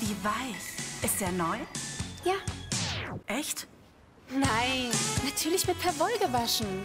Wie 0.00 0.16
weich. 0.24 0.56
Ist 1.02 1.20
der 1.20 1.30
neu? 1.32 1.58
Ja. 2.24 2.34
Echt? 3.26 3.66
Nein, 4.30 4.90
natürlich 5.24 5.66
mit 5.66 5.78
Perwoll 5.78 6.16
gewaschen. 6.18 6.82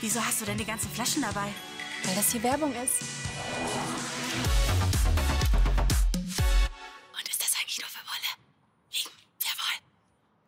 Wieso 0.00 0.20
hast 0.20 0.40
du 0.40 0.44
denn 0.44 0.58
die 0.58 0.64
ganzen 0.64 0.90
Flaschen 0.90 1.22
dabei? 1.22 1.48
Weil 2.04 2.14
das 2.16 2.32
hier 2.32 2.42
Werbung 2.42 2.72
ist. 2.72 3.02
Und 7.12 7.28
ist 7.28 7.40
das 7.40 7.54
eigentlich 7.60 7.78
nur 7.78 7.88
für 7.88 8.04
Wolle? 8.04 8.30
Wegen 8.90 9.10
Perwoll. 9.38 9.78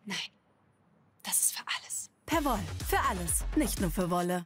Nein, 0.05 0.31
das 1.23 1.37
ist 1.37 1.55
für 1.55 1.63
alles. 1.77 2.09
Perwoll. 2.25 2.59
Für 2.89 2.99
alles. 2.99 3.45
Nicht 3.55 3.79
nur 3.79 3.91
für 3.91 4.09
Wolle. 4.09 4.45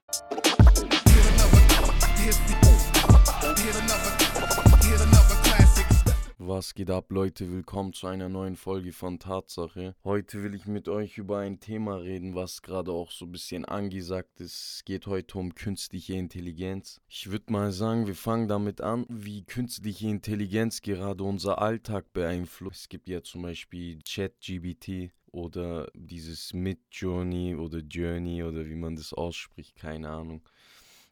Was 6.54 6.76
geht 6.76 6.90
ab, 6.92 7.14
Leute? 7.14 7.50
Willkommen 7.50 7.94
zu 7.94 8.08
einer 8.08 8.28
neuen 8.28 8.58
Folge 8.58 8.92
von 8.92 9.20
Tatsache. 9.20 9.96
Heute 10.04 10.44
will 10.44 10.54
ich 10.54 10.66
mit 10.66 10.90
euch 10.90 11.18
über 11.18 11.38
ein 11.38 11.62
Thema 11.62 11.96
reden, 11.96 12.36
was 12.36 12.62
gerade 12.62 12.92
auch 12.92 13.10
so 13.10 13.24
ein 13.24 13.32
bisschen 13.32 13.64
angesagt 13.64 14.42
ist. 14.42 14.76
Es 14.76 14.82
geht 14.84 15.08
heute 15.08 15.38
um 15.38 15.56
künstliche 15.56 16.16
Intelligenz. 16.16 17.00
Ich 17.08 17.32
würde 17.32 17.54
mal 17.54 17.72
sagen, 17.72 18.06
wir 18.06 18.16
fangen 18.16 18.50
damit 18.50 18.82
an, 18.82 19.06
wie 19.08 19.46
künstliche 19.46 20.10
Intelligenz 20.10 20.82
gerade 20.82 21.24
unser 21.24 21.62
Alltag 21.62 22.12
beeinflusst. 22.12 22.82
Es 22.82 22.90
gibt 22.90 23.08
ja 23.08 23.24
zum 23.24 23.44
Beispiel 23.44 24.00
ChatGBT 24.06 25.14
oder 25.32 25.88
dieses 25.94 26.52
Midjourney 26.52 27.56
oder 27.56 27.78
Journey 27.80 28.44
oder 28.44 28.66
wie 28.66 28.76
man 28.76 28.98
das 28.98 29.14
ausspricht, 29.14 29.78
keine 29.78 30.10
Ahnung. 30.10 30.42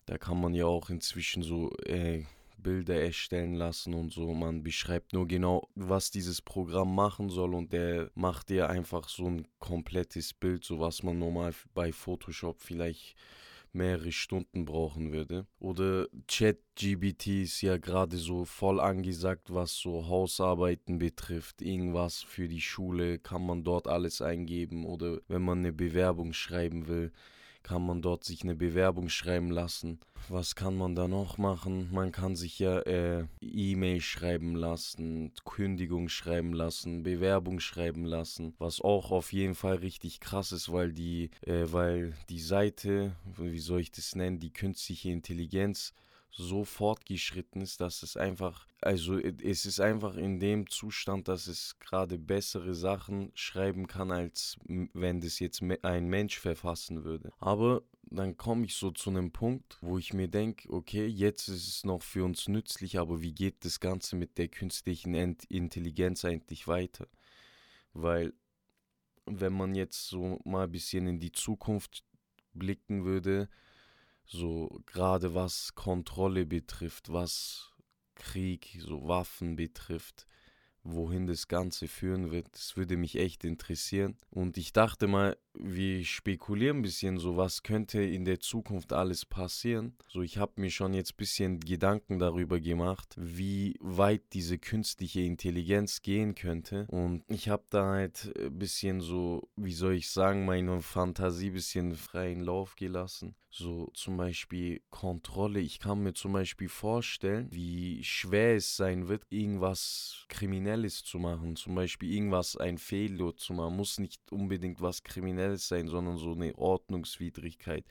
Da 0.06 0.18
kann 0.18 0.42
man 0.42 0.54
ja 0.54 0.66
auch 0.66 0.90
inzwischen 0.90 1.44
so 1.44 1.72
äh, 1.86 2.26
Bilder 2.62 3.02
erstellen 3.02 3.54
lassen 3.54 3.94
und 3.94 4.12
so. 4.12 4.34
Man 4.34 4.64
beschreibt 4.64 5.14
nur 5.14 5.28
genau, 5.28 5.68
was 5.76 6.12
dieses 6.12 6.42
Programm 6.42 6.94
machen 6.94 7.30
soll 7.30 7.54
und 7.54 7.74
der 7.74 8.12
macht 8.16 8.50
dir 8.50 8.70
einfach 8.70 9.10
so 9.10 9.26
ein 9.26 9.48
komplettes 9.60 10.34
Bild, 10.34 10.64
so 10.64 10.80
was 10.80 11.04
man 11.04 11.20
normal 11.20 11.54
bei 11.74 11.92
Photoshop 11.92 12.62
vielleicht 12.62 13.16
mehrere 13.72 14.12
Stunden 14.12 14.66
brauchen 14.66 15.12
würde. 15.12 15.46
Oder 15.60 16.08
ChatGBT 16.28 17.44
ist 17.44 17.62
ja 17.62 17.78
gerade 17.78 18.18
so 18.18 18.46
voll 18.46 18.80
angesagt, 18.80 19.54
was 19.54 19.76
so 19.76 20.08
Hausarbeiten 20.08 20.98
betrifft. 20.98 21.62
Irgendwas 21.62 22.22
für 22.22 22.48
die 22.48 22.62
Schule 22.62 23.20
kann 23.20 23.46
man 23.46 23.64
dort 23.64 23.88
alles 23.88 24.22
eingeben 24.22 24.86
oder 24.86 25.20
wenn 25.28 25.44
man 25.44 25.60
eine 25.60 25.74
Bewerbung 25.74 26.34
schreiben 26.34 26.88
will 26.88 27.12
kann 27.70 27.86
man 27.86 28.02
dort 28.02 28.24
sich 28.24 28.42
eine 28.42 28.56
Bewerbung 28.56 29.10
schreiben 29.10 29.52
lassen. 29.52 30.00
Was 30.28 30.56
kann 30.56 30.76
man 30.76 30.96
da 30.96 31.08
noch 31.08 31.38
machen? 31.38 31.88
Man 31.92 32.12
kann 32.12 32.36
sich 32.36 32.58
ja 32.58 32.80
äh, 32.80 33.28
E-Mail 33.42 34.02
schreiben 34.02 34.56
lassen, 34.56 35.34
Kündigung 35.46 36.10
schreiben 36.10 36.54
lassen, 36.54 37.04
Bewerbung 37.04 37.60
schreiben 37.60 38.06
lassen, 38.06 38.56
was 38.58 38.82
auch 38.82 39.12
auf 39.12 39.34
jeden 39.34 39.54
Fall 39.54 39.76
richtig 39.76 40.20
krass 40.20 40.52
ist, 40.52 40.72
weil 40.74 40.94
die, 40.94 41.30
äh, 41.46 41.66
weil 41.68 42.16
die 42.30 42.40
Seite, 42.40 43.16
wie 43.38 43.60
soll 43.60 43.82
ich 43.82 43.92
das 43.92 44.16
nennen, 44.16 44.40
die 44.40 44.52
künstliche 44.52 45.12
Intelligenz 45.12 45.94
so 46.32 46.64
fortgeschritten 46.64 47.62
ist, 47.62 47.82
dass 47.82 48.04
es 48.04 48.16
einfach, 48.16 48.68
also 48.82 49.18
es 49.18 49.66
ist 49.66 49.80
einfach 49.80 50.16
in 50.16 50.40
dem 50.40 50.70
Zustand, 50.70 51.28
dass 51.28 51.48
es 51.48 51.78
gerade 51.80 52.18
bessere 52.18 52.76
Sachen 52.76 53.32
schreiben 53.34 53.88
kann, 53.88 54.12
als 54.12 54.58
wenn 54.66 55.22
das 55.22 55.40
jetzt 55.40 55.62
ein 55.82 56.08
Mensch 56.08 56.40
verfassen 56.40 57.04
würde. 57.04 57.32
Aber 57.40 57.82
dann 58.12 58.38
komme 58.38 58.66
ich 58.66 58.76
so 58.76 58.92
zu 58.92 59.10
einem 59.10 59.32
Punkt, 59.32 59.78
wo 59.82 59.98
ich 59.98 60.14
mir 60.14 60.28
denke, 60.28 60.72
okay, 60.72 61.06
jetzt 61.06 61.48
ist 61.48 61.68
es 61.68 61.84
noch 61.84 62.02
für 62.02 62.24
uns 62.24 62.48
nützlich, 62.48 62.98
aber 62.98 63.22
wie 63.22 63.34
geht 63.34 63.66
das 63.66 63.80
Ganze 63.80 64.16
mit 64.16 64.38
der 64.38 64.48
künstlichen 64.48 65.14
Intelligenz 65.14 66.26
eigentlich 66.26 66.68
weiter? 66.68 67.08
Weil 67.94 68.34
wenn 69.26 69.54
man 69.54 69.76
jetzt 69.76 70.08
so 70.08 70.40
mal 70.44 70.64
ein 70.64 70.72
bisschen 70.72 71.06
in 71.06 71.20
die 71.20 71.32
Zukunft 71.32 72.04
blicken 72.54 73.06
würde, 73.06 73.48
so 74.30 74.82
gerade 74.86 75.34
was 75.34 75.74
Kontrolle 75.76 76.46
betrifft, 76.46 77.10
was 77.10 77.72
Krieg, 78.16 78.80
so 78.80 79.02
Waffen 79.02 79.56
betrifft, 79.56 80.28
wohin 80.84 81.28
das 81.28 81.48
Ganze 81.48 81.88
führen 81.88 82.32
wird. 82.32 82.48
Das 82.54 82.78
würde 82.78 82.98
mich 82.98 83.18
echt 83.18 83.44
interessieren. 83.44 84.16
Und 84.30 84.58
ich 84.58 84.74
dachte 84.74 85.08
mal, 85.08 85.38
wir 85.54 86.06
spekulieren 86.06 86.78
ein 86.78 86.82
bisschen 86.82 87.18
so, 87.18 87.38
was 87.38 87.64
könnte 87.64 88.02
in 88.02 88.26
der 88.26 88.40
Zukunft 88.40 88.94
alles 88.94 89.26
passieren. 89.26 89.96
So, 90.08 90.22
ich 90.22 90.38
habe 90.38 90.54
mir 90.62 90.70
schon 90.70 90.94
jetzt 90.94 91.14
ein 91.14 91.18
bisschen 91.18 91.60
Gedanken 91.60 92.20
darüber 92.20 92.60
gemacht, 92.60 93.16
wie 93.18 93.76
weit 93.82 94.22
diese 94.34 94.58
künstliche 94.58 95.22
Intelligenz 95.22 96.02
gehen 96.02 96.36
könnte. 96.36 96.86
Und 96.90 97.24
ich 97.28 97.50
habe 97.50 97.64
da 97.70 97.86
halt 97.92 98.34
ein 98.40 98.58
bisschen 98.58 99.02
so, 99.02 99.50
wie 99.56 99.74
soll 99.74 99.94
ich 99.94 100.10
sagen, 100.10 100.46
meine 100.46 100.82
Fantasie 100.82 101.48
ein 101.48 101.54
bisschen 101.54 101.96
freien 101.96 102.42
Lauf 102.42 102.76
gelassen. 102.76 103.36
So 103.52 103.90
zum 103.94 104.18
Beispiel 104.18 104.82
Kontrolle. 104.92 105.60
Ich 105.60 105.80
kann 105.80 106.04
mir 106.04 106.14
zum 106.14 106.34
Beispiel 106.34 106.70
vorstellen, 106.70 107.48
wie 107.52 108.04
schwer 108.04 108.56
es 108.56 108.76
sein 108.76 109.08
wird, 109.08 109.24
irgendwas 109.30 110.26
Kriminelles 110.70 111.04
zu 111.04 111.18
machen. 111.18 111.56
Zum 111.56 111.76
Beispiel 111.76 112.14
irgendwas, 112.14 112.56
ein 112.56 112.78
Fehler 112.78 113.36
zu 113.36 113.54
machen. 113.54 113.76
Muss 113.76 113.98
nicht 113.98 114.32
unbedingt 114.32 114.82
was 114.82 115.04
Kriminelles 115.04 115.68
sein, 115.68 115.88
sondern 115.88 116.18
so 116.18 116.34
eine 116.34 116.56
Ordnungswidrigkeit. 116.56 117.86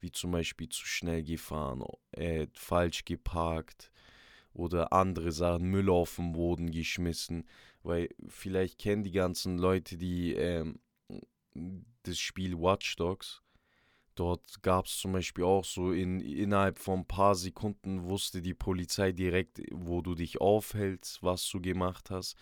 Wie 0.00 0.10
zum 0.10 0.32
Beispiel 0.32 0.68
zu 0.68 0.84
schnell 0.86 1.22
gefahren, 1.22 1.84
äh, 2.10 2.48
falsch 2.52 3.04
geparkt 3.04 3.90
oder 4.52 4.92
andere 4.92 5.32
Sachen, 5.32 5.70
Müll 5.70 5.88
auf 5.88 6.16
den 6.16 6.32
Boden 6.32 6.70
geschmissen. 6.70 7.48
Weil 7.82 8.08
vielleicht 8.28 8.78
kennen 8.78 9.04
die 9.04 9.12
ganzen 9.12 9.58
Leute, 9.58 9.96
die 9.96 10.34
ähm, 10.34 10.80
das 12.02 12.18
Spiel 12.18 12.58
Watch 12.58 12.96
Dogs 12.96 13.40
Dort 14.16 14.62
gab 14.62 14.86
es 14.86 14.96
zum 14.96 15.12
Beispiel 15.12 15.44
auch 15.44 15.64
so, 15.64 15.92
in, 15.92 16.20
innerhalb 16.20 16.78
von 16.78 17.00
ein 17.00 17.06
paar 17.06 17.34
Sekunden 17.34 18.04
wusste 18.04 18.42
die 18.42 18.54
Polizei 18.54 19.12
direkt, 19.12 19.60
wo 19.70 20.00
du 20.00 20.14
dich 20.14 20.40
aufhältst, 20.40 21.22
was 21.22 21.48
du 21.48 21.60
gemacht 21.60 22.10
hast. 22.10 22.36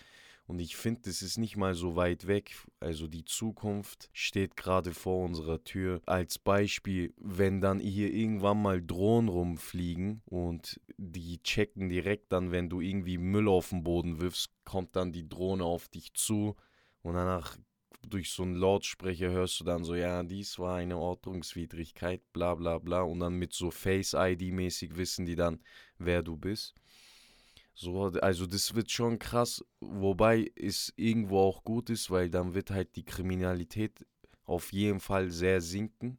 Und 0.46 0.60
ich 0.60 0.76
finde, 0.76 1.02
das 1.02 1.22
ist 1.22 1.38
nicht 1.38 1.56
mal 1.56 1.74
so 1.74 1.96
weit 1.96 2.26
weg. 2.26 2.54
Also 2.78 3.08
die 3.08 3.24
Zukunft 3.24 4.10
steht 4.12 4.56
gerade 4.56 4.92
vor 4.92 5.24
unserer 5.24 5.64
Tür. 5.64 6.00
Als 6.06 6.38
Beispiel, 6.38 7.14
wenn 7.16 7.60
dann 7.60 7.80
hier 7.80 8.12
irgendwann 8.12 8.60
mal 8.60 8.82
Drohnen 8.82 9.28
rumfliegen 9.28 10.22
und 10.26 10.80
die 10.96 11.42
checken 11.42 11.88
direkt 11.88 12.30
dann, 12.30 12.52
wenn 12.52 12.68
du 12.68 12.80
irgendwie 12.80 13.18
Müll 13.18 13.48
auf 13.48 13.70
den 13.70 13.82
Boden 13.82 14.20
wirfst, 14.20 14.50
kommt 14.64 14.96
dann 14.96 15.12
die 15.12 15.28
Drohne 15.28 15.64
auf 15.64 15.88
dich 15.88 16.12
zu 16.14 16.56
und 17.02 17.14
danach 17.14 17.56
durch 18.08 18.30
so 18.30 18.42
einen 18.42 18.54
Lautsprecher 18.56 19.30
hörst 19.30 19.60
du 19.60 19.64
dann 19.64 19.84
so, 19.84 19.94
ja, 19.94 20.22
dies 20.22 20.58
war 20.58 20.76
eine 20.76 20.98
Ordnungswidrigkeit, 20.98 22.20
bla 22.32 22.54
bla 22.54 22.78
bla. 22.78 23.02
Und 23.02 23.20
dann 23.20 23.34
mit 23.34 23.52
so 23.52 23.70
Face-ID-mäßig 23.70 24.96
wissen 24.96 25.26
die 25.26 25.36
dann, 25.36 25.60
wer 25.98 26.22
du 26.22 26.36
bist. 26.36 26.74
So, 27.74 28.04
also 28.04 28.46
das 28.46 28.74
wird 28.74 28.90
schon 28.90 29.18
krass, 29.18 29.64
wobei 29.80 30.50
es 30.54 30.92
irgendwo 30.96 31.40
auch 31.40 31.64
gut 31.64 31.90
ist, 31.90 32.10
weil 32.10 32.30
dann 32.30 32.54
wird 32.54 32.70
halt 32.70 32.94
die 32.94 33.04
Kriminalität 33.04 34.06
auf 34.44 34.72
jeden 34.72 35.00
Fall 35.00 35.30
sehr 35.30 35.60
sinken, 35.60 36.18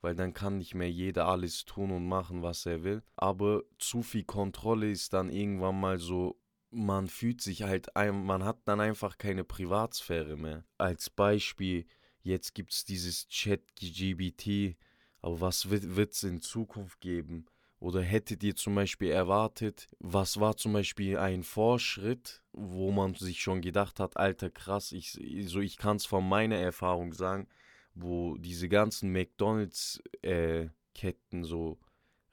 weil 0.00 0.14
dann 0.14 0.32
kann 0.32 0.56
nicht 0.56 0.74
mehr 0.74 0.90
jeder 0.90 1.26
alles 1.26 1.66
tun 1.66 1.90
und 1.90 2.06
machen, 2.06 2.42
was 2.42 2.64
er 2.64 2.82
will. 2.82 3.02
Aber 3.14 3.62
zu 3.78 4.02
viel 4.02 4.24
Kontrolle 4.24 4.90
ist 4.90 5.12
dann 5.12 5.28
irgendwann 5.28 5.78
mal 5.78 5.98
so 5.98 6.40
man 6.76 7.08
fühlt 7.08 7.40
sich 7.40 7.62
halt, 7.62 7.88
man 7.94 8.44
hat 8.44 8.58
dann 8.66 8.80
einfach 8.80 9.18
keine 9.18 9.44
Privatsphäre 9.44 10.36
mehr. 10.36 10.64
Als 10.78 11.10
Beispiel, 11.10 11.86
jetzt 12.22 12.54
gibt 12.54 12.72
es 12.72 12.84
dieses 12.84 13.28
Chat-GBT, 13.28 14.76
aber 15.22 15.40
was 15.40 15.70
wird 15.70 16.12
es 16.12 16.22
in 16.22 16.40
Zukunft 16.40 17.00
geben? 17.00 17.46
Oder 17.78 18.02
hättet 18.02 18.42
ihr 18.42 18.56
zum 18.56 18.74
Beispiel 18.74 19.10
erwartet, 19.10 19.88
was 19.98 20.40
war 20.40 20.56
zum 20.56 20.72
Beispiel 20.72 21.18
ein 21.18 21.42
Fortschritt, 21.42 22.42
wo 22.52 22.90
man 22.90 23.14
sich 23.14 23.40
schon 23.40 23.60
gedacht 23.60 24.00
hat, 24.00 24.16
alter 24.16 24.50
krass, 24.50 24.92
ich, 24.92 25.18
so 25.46 25.60
ich 25.60 25.76
kann 25.76 25.96
es 25.96 26.06
von 26.06 26.26
meiner 26.26 26.56
Erfahrung 26.56 27.12
sagen, 27.12 27.48
wo 27.94 28.36
diese 28.38 28.68
ganzen 28.68 29.12
McDonalds-Ketten 29.12 31.42
äh, 31.42 31.44
so 31.44 31.78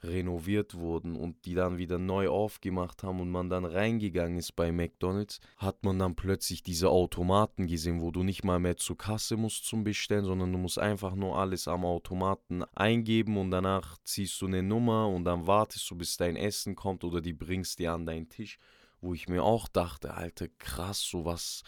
renoviert 0.03 0.75
wurden 0.75 1.15
und 1.15 1.45
die 1.45 1.53
dann 1.53 1.77
wieder 1.77 1.97
neu 1.97 2.29
aufgemacht 2.29 3.03
haben 3.03 3.19
und 3.19 3.29
man 3.29 3.49
dann 3.49 3.65
reingegangen 3.65 4.37
ist 4.37 4.55
bei 4.55 4.71
McDonald's, 4.71 5.39
hat 5.57 5.83
man 5.83 5.99
dann 5.99 6.15
plötzlich 6.15 6.63
diese 6.63 6.89
Automaten 6.89 7.67
gesehen, 7.67 8.01
wo 8.01 8.11
du 8.11 8.23
nicht 8.23 8.43
mal 8.43 8.59
mehr 8.59 8.77
zur 8.77 8.97
Kasse 8.97 9.37
musst 9.37 9.65
zum 9.65 9.83
Bestellen, 9.83 10.25
sondern 10.25 10.51
du 10.51 10.57
musst 10.57 10.79
einfach 10.79 11.15
nur 11.15 11.37
alles 11.37 11.67
am 11.67 11.85
Automaten 11.85 12.63
eingeben 12.75 13.37
und 13.37 13.51
danach 13.51 13.97
ziehst 14.03 14.41
du 14.41 14.47
eine 14.47 14.63
Nummer 14.63 15.07
und 15.07 15.25
dann 15.25 15.47
wartest 15.47 15.89
du, 15.89 15.95
bis 15.95 16.17
dein 16.17 16.35
Essen 16.35 16.75
kommt 16.75 17.03
oder 17.03 17.21
die 17.21 17.33
bringst 17.33 17.79
dir 17.79 17.93
an 17.93 18.05
deinen 18.05 18.29
Tisch, 18.29 18.57
wo 19.01 19.13
ich 19.13 19.27
mir 19.27 19.43
auch 19.43 19.67
dachte, 19.67 20.13
Alter, 20.13 20.47
krass, 20.57 21.01
sowas, 21.01 21.63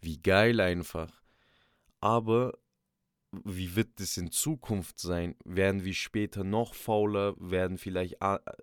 wie 0.00 0.18
geil 0.18 0.60
einfach. 0.60 1.10
Aber 2.00 2.54
wie 3.32 3.76
wird 3.76 4.00
es 4.00 4.16
in 4.16 4.32
Zukunft 4.32 4.98
sein? 4.98 5.36
Werden 5.44 5.84
wir 5.84 5.94
später 5.94 6.42
noch 6.42 6.74
fauler? 6.74 7.34
Werden 7.38 7.78
vielleicht 7.78 8.16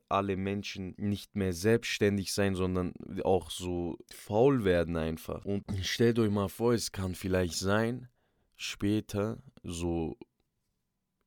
alle 0.10 0.38
Menschen 0.38 0.94
nicht 0.98 1.36
mehr 1.36 1.54
selbstständig 1.54 2.34
sein, 2.34 2.56
sondern 2.56 2.94
auch 3.24 3.50
so 3.50 3.98
faul 4.14 4.66
werden 4.66 4.98
einfach? 4.98 5.46
Und 5.46 5.66
stellt 5.84 6.20
euch 6.20 6.32
mal 6.32 6.50
vor, 6.50 6.74
es 6.74 6.92
kann 6.92 7.16
vielleicht 7.16 7.56
sein, 7.56 8.10
später, 8.56 9.42
so 9.64 10.18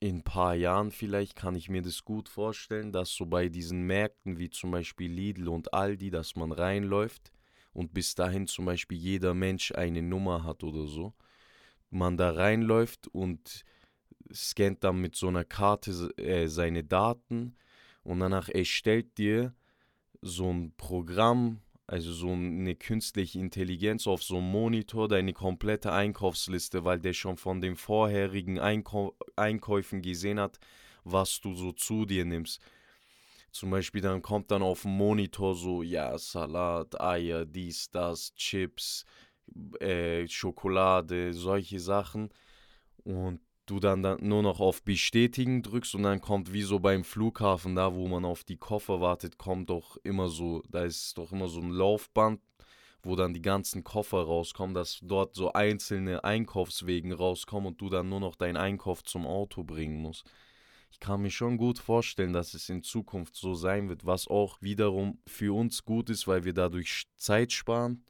in 0.00 0.16
ein 0.16 0.22
paar 0.22 0.54
Jahren 0.54 0.90
vielleicht, 0.90 1.36
kann 1.36 1.54
ich 1.54 1.68
mir 1.68 1.82
das 1.82 2.04
gut 2.04 2.28
vorstellen, 2.28 2.92
dass 2.92 3.10
so 3.10 3.26
bei 3.26 3.48
diesen 3.48 3.82
Märkten 3.82 4.38
wie 4.38 4.50
zum 4.50 4.70
Beispiel 4.70 5.10
Lidl 5.10 5.48
und 5.48 5.72
Aldi, 5.72 6.10
dass 6.10 6.36
man 6.36 6.52
reinläuft 6.52 7.32
und 7.72 7.94
bis 7.94 8.14
dahin 8.14 8.46
zum 8.46 8.64
Beispiel 8.64 8.98
jeder 8.98 9.34
Mensch 9.34 9.72
eine 9.72 10.02
Nummer 10.02 10.44
hat 10.44 10.62
oder 10.64 10.86
so 10.86 11.14
man 11.90 12.16
da 12.16 12.30
reinläuft 12.30 13.08
und 13.08 13.64
scannt 14.32 14.84
dann 14.84 15.00
mit 15.00 15.16
so 15.16 15.28
einer 15.28 15.44
Karte 15.44 16.12
äh, 16.16 16.46
seine 16.46 16.84
Daten 16.84 17.56
und 18.02 18.20
danach 18.20 18.48
erstellt 18.48 19.18
dir 19.18 19.54
so 20.22 20.50
ein 20.50 20.72
Programm, 20.76 21.60
also 21.86 22.12
so 22.12 22.30
eine 22.30 22.76
künstliche 22.76 23.38
Intelligenz 23.38 24.06
auf 24.06 24.22
so 24.22 24.36
einem 24.38 24.50
Monitor 24.50 25.08
deine 25.08 25.32
komplette 25.32 25.92
Einkaufsliste, 25.92 26.84
weil 26.84 27.00
der 27.00 27.12
schon 27.12 27.36
von 27.36 27.60
den 27.60 27.76
vorherigen 27.76 28.58
Einkau 28.58 29.16
Einkäufen 29.36 30.02
gesehen 30.02 30.38
hat, 30.38 30.58
was 31.04 31.40
du 31.40 31.54
so 31.54 31.72
zu 31.72 32.04
dir 32.04 32.24
nimmst. 32.24 32.60
Zum 33.50 33.70
Beispiel 33.70 34.00
dann 34.00 34.22
kommt 34.22 34.52
dann 34.52 34.62
auf 34.62 34.82
dem 34.82 34.92
Monitor 34.92 35.56
so, 35.56 35.82
ja, 35.82 36.16
Salat, 36.16 37.00
Eier, 37.00 37.44
dies, 37.44 37.90
das, 37.90 38.32
Chips, 38.36 39.04
äh, 39.80 40.26
Schokolade, 40.28 41.32
solche 41.32 41.80
Sachen. 41.80 42.30
Und 43.04 43.40
du 43.70 43.78
dann, 43.78 44.02
dann 44.02 44.18
nur 44.26 44.42
noch 44.42 44.60
auf 44.60 44.82
Bestätigen 44.82 45.62
drückst 45.62 45.94
und 45.94 46.02
dann 46.02 46.20
kommt 46.20 46.52
wie 46.52 46.62
so 46.62 46.80
beim 46.80 47.04
Flughafen, 47.04 47.76
da 47.76 47.94
wo 47.94 48.08
man 48.08 48.24
auf 48.24 48.44
die 48.44 48.56
Koffer 48.56 49.00
wartet, 49.00 49.38
kommt 49.38 49.70
doch 49.70 49.96
immer 50.02 50.28
so, 50.28 50.62
da 50.68 50.84
ist 50.84 51.16
doch 51.16 51.32
immer 51.32 51.48
so 51.48 51.60
ein 51.60 51.70
Laufband, 51.70 52.40
wo 53.02 53.16
dann 53.16 53.32
die 53.32 53.42
ganzen 53.42 53.84
Koffer 53.84 54.22
rauskommen, 54.22 54.74
dass 54.74 54.98
dort 55.02 55.34
so 55.34 55.52
einzelne 55.52 56.24
Einkaufswegen 56.24 57.12
rauskommen 57.12 57.68
und 57.68 57.80
du 57.80 57.88
dann 57.88 58.08
nur 58.08 58.20
noch 58.20 58.34
deinen 58.34 58.56
Einkauf 58.56 59.04
zum 59.04 59.26
Auto 59.26 59.62
bringen 59.62 60.02
musst. 60.02 60.24
Ich 60.90 60.98
kann 60.98 61.22
mir 61.22 61.30
schon 61.30 61.56
gut 61.56 61.78
vorstellen, 61.78 62.32
dass 62.32 62.52
es 62.54 62.68
in 62.68 62.82
Zukunft 62.82 63.36
so 63.36 63.54
sein 63.54 63.88
wird, 63.88 64.04
was 64.04 64.26
auch 64.26 64.60
wiederum 64.60 65.18
für 65.26 65.54
uns 65.54 65.84
gut 65.84 66.10
ist, 66.10 66.26
weil 66.26 66.44
wir 66.44 66.52
dadurch 66.52 67.06
Zeit 67.16 67.52
sparen 67.52 68.04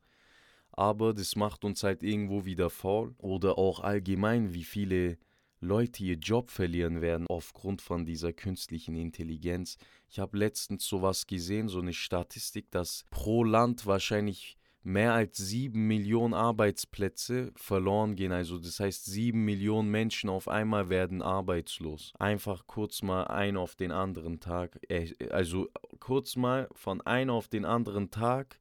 aber 0.72 1.14
das 1.14 1.37
macht 1.37 1.64
uns 1.64 1.82
halt 1.82 2.02
irgendwo 2.02 2.44
wieder 2.44 2.70
faul. 2.70 3.14
Oder 3.19 3.58
auch 3.58 3.81
allgemein, 3.81 4.55
wie 4.55 4.64
viele 4.64 5.19
Leute 5.61 6.02
ihr 6.05 6.17
Job 6.17 6.50
verlieren 6.50 7.00
werden 7.02 7.26
aufgrund 7.28 7.82
von 7.82 8.06
dieser 8.06 8.32
künstlichen 8.32 8.94
Intelligenz. 8.96 9.76
Ich 10.08 10.19
habe 10.19 10.38
letztens 10.38 10.87
sowas 10.87 11.26
gesehen, 11.26 11.69
so 11.69 11.81
eine 11.81 11.93
Statistik, 11.93 12.70
dass 12.70 13.05
pro 13.11 13.44
Land 13.44 13.84
wahrscheinlich 13.87 14.56
mehr 14.82 15.12
als 15.12 15.37
sieben 15.37 15.87
Millionen 15.87 16.34
Arbeitsplätze 16.34 17.52
verloren 17.55 18.17
gehen. 18.17 18.32
Also 18.32 18.58
das 18.58 18.81
heißt, 18.81 19.05
sieben 19.05 19.44
Millionen 19.44 19.90
Menschen 19.90 20.31
auf 20.31 20.49
einmal 20.49 20.88
werden 20.88 21.20
arbeitslos. 21.20 22.14
Einfach 22.19 22.67
kurz 22.67 23.02
mal 23.02 23.25
ein 23.25 23.56
auf 23.58 23.75
den 23.75 23.93
anderen 23.93 24.40
Tag. 24.40 24.81
Äh, 24.88 25.12
also 25.31 25.69
kurz 25.99 26.37
mal 26.37 26.69
von 26.72 27.00
einem 27.02 27.31
auf 27.31 27.49
den 27.49 27.67
anderen 27.67 28.11
Tag 28.11 28.58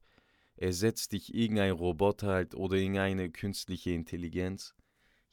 ersetzt 0.60 1.12
dich 1.12 1.34
irgendein 1.34 1.72
Roboter 1.72 2.28
halt 2.28 2.54
oder 2.54 2.76
irgendeine 2.76 3.30
künstliche 3.30 3.90
Intelligenz. 3.90 4.74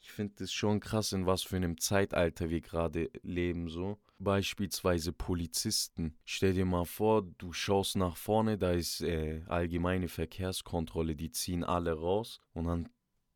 Ich 0.00 0.10
finde 0.10 0.44
es 0.44 0.52
schon 0.52 0.80
krass, 0.80 1.12
in 1.12 1.26
was 1.26 1.42
für 1.42 1.56
einem 1.56 1.78
Zeitalter 1.78 2.50
wir 2.50 2.60
gerade 2.60 3.10
leben, 3.22 3.68
so. 3.68 3.98
Beispielsweise 4.18 5.12
Polizisten. 5.12 6.16
Stell 6.24 6.54
dir 6.54 6.64
mal 6.64 6.86
vor, 6.86 7.22
du 7.22 7.52
schaust 7.52 7.96
nach 7.96 8.16
vorne, 8.16 8.58
da 8.58 8.72
ist 8.72 9.00
äh, 9.00 9.42
allgemeine 9.46 10.08
Verkehrskontrolle, 10.08 11.14
die 11.14 11.30
ziehen 11.30 11.62
alle 11.62 11.92
raus 11.92 12.40
und 12.52 12.64
dann 12.64 12.88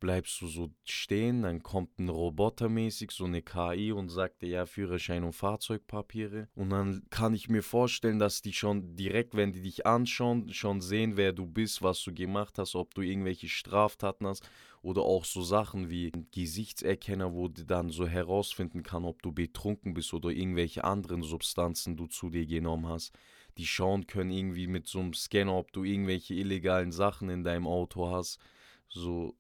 bleibst 0.03 0.41
du 0.41 0.49
so 0.49 0.69
stehen, 0.83 1.43
dann 1.43 1.63
kommt 1.63 2.01
ein 2.01 2.09
Roboter 2.09 2.69
mäßig, 2.69 3.13
so 3.13 3.25
eine 3.25 3.41
KI 3.41 3.93
und 3.93 4.09
sagt 4.09 4.43
dir, 4.43 4.49
ja, 4.49 4.67
Führerschein 4.67 5.23
und 5.23 5.33
Fahrzeugpapiere. 5.33 6.49
Und 6.57 6.71
dann 6.71 7.05
kann 7.09 7.35
ich 7.35 7.49
mir 7.49 7.63
vorstellen, 7.63 8.19
dass 8.19 8.43
die 8.43 8.53
schon 8.53 8.97
direkt, 8.97 9.37
wenn 9.37 9.53
die 9.53 9.63
dich 9.63 9.87
anschauen, 9.87 10.53
schon 10.53 10.81
sehen, 10.81 11.17
wer 11.17 11.33
du 11.33 11.47
bist, 11.47 11.83
was 11.83 12.03
du 12.03 12.13
gemacht 12.13 12.59
hast, 12.59 12.75
ob 12.75 12.95
du 12.95 13.03
irgendwelche 13.03 13.49
Straftaten 13.49 14.27
hast 14.27 14.43
oder 14.83 15.03
auch 15.03 15.25
so 15.25 15.41
Sachen 15.41 15.89
wie 15.89 16.11
Gesichtserkenner, 16.33 17.33
wo 17.33 17.47
die 17.47 17.65
dann 17.65 17.91
so 17.91 18.05
herausfinden 18.05 18.83
kann, 18.83 19.05
ob 19.05 19.23
du 19.23 19.31
betrunken 19.31 19.95
bist 19.95 20.13
oder 20.15 20.31
irgendwelche 20.31 20.83
anderen 20.83 21.23
Substanzen 21.23 21.97
du 21.97 22.09
zu 22.09 22.29
dir 22.29 22.45
genommen 22.45 22.89
hast. 22.89 23.13
Die 23.57 23.67
schauen 23.67 24.09
können 24.09 24.33
irgendwie 24.33 24.67
mit 24.67 24.89
so 24.89 24.99
einem 24.99 25.15
Scanner, 25.15 25.55
ob 25.55 25.71
du 25.71 25.85
irgendwelche 25.85 26.35
illegalen 26.35 26.91
Sachen 26.91 27.29
in 27.29 27.45
deinem 27.45 27.69
Auto 27.69 28.11
hast. 28.11 28.41
So, 28.89 29.37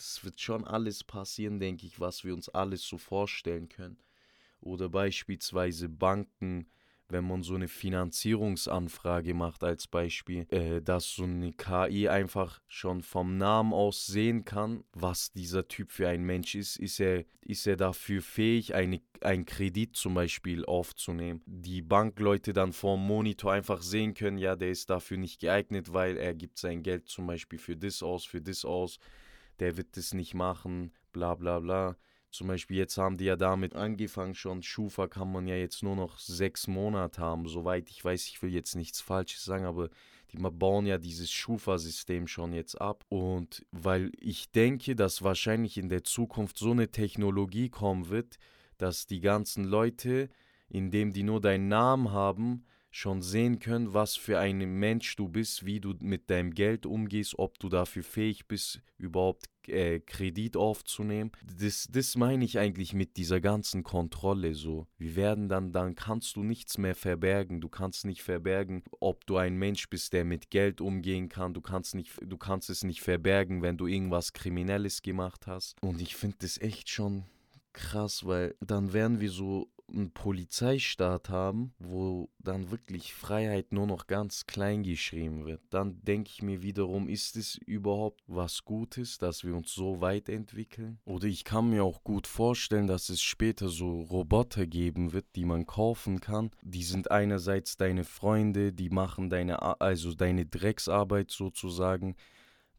es 0.00 0.24
wird 0.24 0.40
schon 0.40 0.64
alles 0.64 1.04
passieren, 1.04 1.60
denke 1.60 1.86
ich, 1.86 2.00
was 2.00 2.24
wir 2.24 2.34
uns 2.34 2.48
alles 2.48 2.82
so 2.82 2.98
vorstellen 2.98 3.68
können. 3.68 3.98
Oder 4.60 4.88
beispielsweise 4.88 5.88
Banken, 5.88 6.66
wenn 7.08 7.26
man 7.26 7.42
so 7.42 7.54
eine 7.54 7.68
Finanzierungsanfrage 7.68 9.34
macht 9.34 9.64
als 9.64 9.86
Beispiel, 9.88 10.46
äh, 10.50 10.80
dass 10.80 11.14
so 11.14 11.24
eine 11.24 11.52
KI 11.52 12.08
einfach 12.08 12.60
schon 12.68 13.02
vom 13.02 13.36
Namen 13.36 13.72
aus 13.72 14.06
sehen 14.06 14.44
kann, 14.44 14.84
was 14.92 15.32
dieser 15.32 15.66
Typ 15.66 15.90
für 15.90 16.08
ein 16.08 16.22
Mensch 16.22 16.54
ist. 16.54 16.76
Ist 16.76 17.00
er, 17.00 17.24
ist 17.40 17.66
er 17.66 17.76
dafür 17.76 18.22
fähig, 18.22 18.74
eine, 18.74 19.00
einen 19.22 19.44
Kredit 19.44 19.96
zum 19.96 20.14
Beispiel 20.14 20.64
aufzunehmen? 20.64 21.42
Die 21.46 21.82
Bankleute 21.82 22.52
dann 22.52 22.72
vom 22.72 23.04
Monitor 23.04 23.52
einfach 23.52 23.82
sehen 23.82 24.14
können, 24.14 24.38
ja, 24.38 24.54
der 24.54 24.70
ist 24.70 24.88
dafür 24.88 25.16
nicht 25.16 25.40
geeignet, 25.40 25.92
weil 25.92 26.16
er 26.16 26.34
gibt 26.34 26.58
sein 26.58 26.82
Geld 26.82 27.08
zum 27.08 27.26
Beispiel 27.26 27.58
für 27.58 27.76
das 27.76 28.02
aus, 28.02 28.24
für 28.24 28.40
das 28.40 28.64
aus 28.64 28.98
der 29.60 29.76
wird 29.76 29.96
das 29.96 30.14
nicht 30.14 30.34
machen, 30.34 30.92
bla 31.12 31.34
bla 31.34 31.60
bla. 31.60 31.96
Zum 32.30 32.46
Beispiel 32.46 32.76
jetzt 32.76 32.96
haben 32.96 33.16
die 33.16 33.24
ja 33.24 33.36
damit 33.36 33.74
angefangen 33.74 34.34
schon, 34.34 34.62
Schufa 34.62 35.08
kann 35.08 35.32
man 35.32 35.48
ja 35.48 35.56
jetzt 35.56 35.82
nur 35.82 35.96
noch 35.96 36.18
sechs 36.18 36.68
Monate 36.68 37.20
haben, 37.20 37.48
soweit 37.48 37.90
ich 37.90 38.04
weiß, 38.04 38.28
ich 38.28 38.40
will 38.40 38.52
jetzt 38.52 38.76
nichts 38.76 39.00
Falsches 39.00 39.44
sagen, 39.44 39.64
aber 39.64 39.90
die 40.30 40.38
bauen 40.38 40.86
ja 40.86 40.98
dieses 40.98 41.30
Schufa-System 41.30 42.28
schon 42.28 42.52
jetzt 42.52 42.80
ab. 42.80 43.04
Und 43.08 43.66
weil 43.72 44.12
ich 44.20 44.52
denke, 44.52 44.94
dass 44.94 45.22
wahrscheinlich 45.22 45.76
in 45.76 45.88
der 45.88 46.04
Zukunft 46.04 46.58
so 46.58 46.70
eine 46.70 46.92
Technologie 46.92 47.68
kommen 47.68 48.10
wird, 48.10 48.36
dass 48.78 49.06
die 49.06 49.20
ganzen 49.20 49.64
Leute, 49.64 50.28
indem 50.68 51.12
die 51.12 51.24
nur 51.24 51.40
deinen 51.40 51.66
Namen 51.66 52.12
haben, 52.12 52.64
schon 52.90 53.22
sehen 53.22 53.60
können, 53.60 53.94
was 53.94 54.16
für 54.16 54.38
ein 54.38 54.58
Mensch 54.58 55.16
du 55.16 55.28
bist, 55.28 55.64
wie 55.64 55.80
du 55.80 55.94
mit 56.00 56.28
deinem 56.28 56.52
Geld 56.52 56.86
umgehst, 56.86 57.38
ob 57.38 57.58
du 57.58 57.68
dafür 57.68 58.02
fähig 58.02 58.48
bist, 58.48 58.80
überhaupt 58.98 59.46
äh, 59.68 60.00
Kredit 60.00 60.56
aufzunehmen. 60.56 61.30
Das, 61.58 61.86
das 61.90 62.16
meine 62.16 62.44
ich 62.44 62.58
eigentlich 62.58 62.92
mit 62.92 63.16
dieser 63.16 63.40
ganzen 63.40 63.84
Kontrolle 63.84 64.54
so. 64.54 64.86
Wir 64.98 65.14
werden 65.16 65.48
dann, 65.48 65.72
dann 65.72 65.94
kannst 65.94 66.36
du 66.36 66.42
nichts 66.42 66.78
mehr 66.78 66.94
verbergen. 66.94 67.60
Du 67.60 67.68
kannst 67.68 68.04
nicht 68.04 68.22
verbergen, 68.22 68.82
ob 68.98 69.26
du 69.26 69.36
ein 69.36 69.56
Mensch 69.56 69.88
bist, 69.88 70.12
der 70.12 70.24
mit 70.24 70.50
Geld 70.50 70.80
umgehen 70.80 71.28
kann. 71.28 71.54
Du 71.54 71.60
kannst, 71.60 71.94
nicht, 71.94 72.12
du 72.22 72.36
kannst 72.36 72.70
es 72.70 72.82
nicht 72.82 73.02
verbergen, 73.02 73.62
wenn 73.62 73.76
du 73.76 73.86
irgendwas 73.86 74.32
Kriminelles 74.32 75.02
gemacht 75.02 75.46
hast. 75.46 75.80
Und 75.82 76.00
ich 76.00 76.16
finde 76.16 76.38
das 76.40 76.58
echt 76.58 76.88
schon 76.88 77.24
krass, 77.72 78.26
weil 78.26 78.56
dann 78.60 78.92
werden 78.92 79.20
wir 79.20 79.30
so 79.30 79.70
einen 79.92 80.10
Polizeistaat 80.12 81.28
haben, 81.28 81.72
wo 81.78 82.28
dann 82.38 82.70
wirklich 82.70 83.14
Freiheit 83.14 83.72
nur 83.72 83.86
noch 83.86 84.06
ganz 84.06 84.46
klein 84.46 84.82
geschrieben 84.82 85.44
wird, 85.44 85.60
dann 85.70 86.02
denke 86.02 86.30
ich 86.32 86.42
mir 86.42 86.62
wiederum, 86.62 87.08
ist 87.08 87.36
es 87.36 87.56
überhaupt 87.56 88.22
was 88.26 88.64
Gutes, 88.64 89.18
dass 89.18 89.44
wir 89.44 89.54
uns 89.54 89.72
so 89.72 90.00
weit 90.00 90.28
entwickeln? 90.28 90.98
Oder 91.04 91.26
ich 91.26 91.44
kann 91.44 91.70
mir 91.70 91.84
auch 91.84 92.04
gut 92.04 92.26
vorstellen, 92.26 92.86
dass 92.86 93.08
es 93.08 93.20
später 93.20 93.68
so 93.68 94.02
Roboter 94.02 94.66
geben 94.66 95.12
wird, 95.12 95.26
die 95.36 95.44
man 95.44 95.66
kaufen 95.66 96.20
kann. 96.20 96.50
Die 96.62 96.84
sind 96.84 97.10
einerseits 97.10 97.76
deine 97.76 98.04
Freunde, 98.04 98.72
die 98.72 98.90
machen 98.90 99.30
deine, 99.30 99.80
also 99.80 100.14
deine 100.14 100.46
Drecksarbeit 100.46 101.30
sozusagen, 101.30 102.16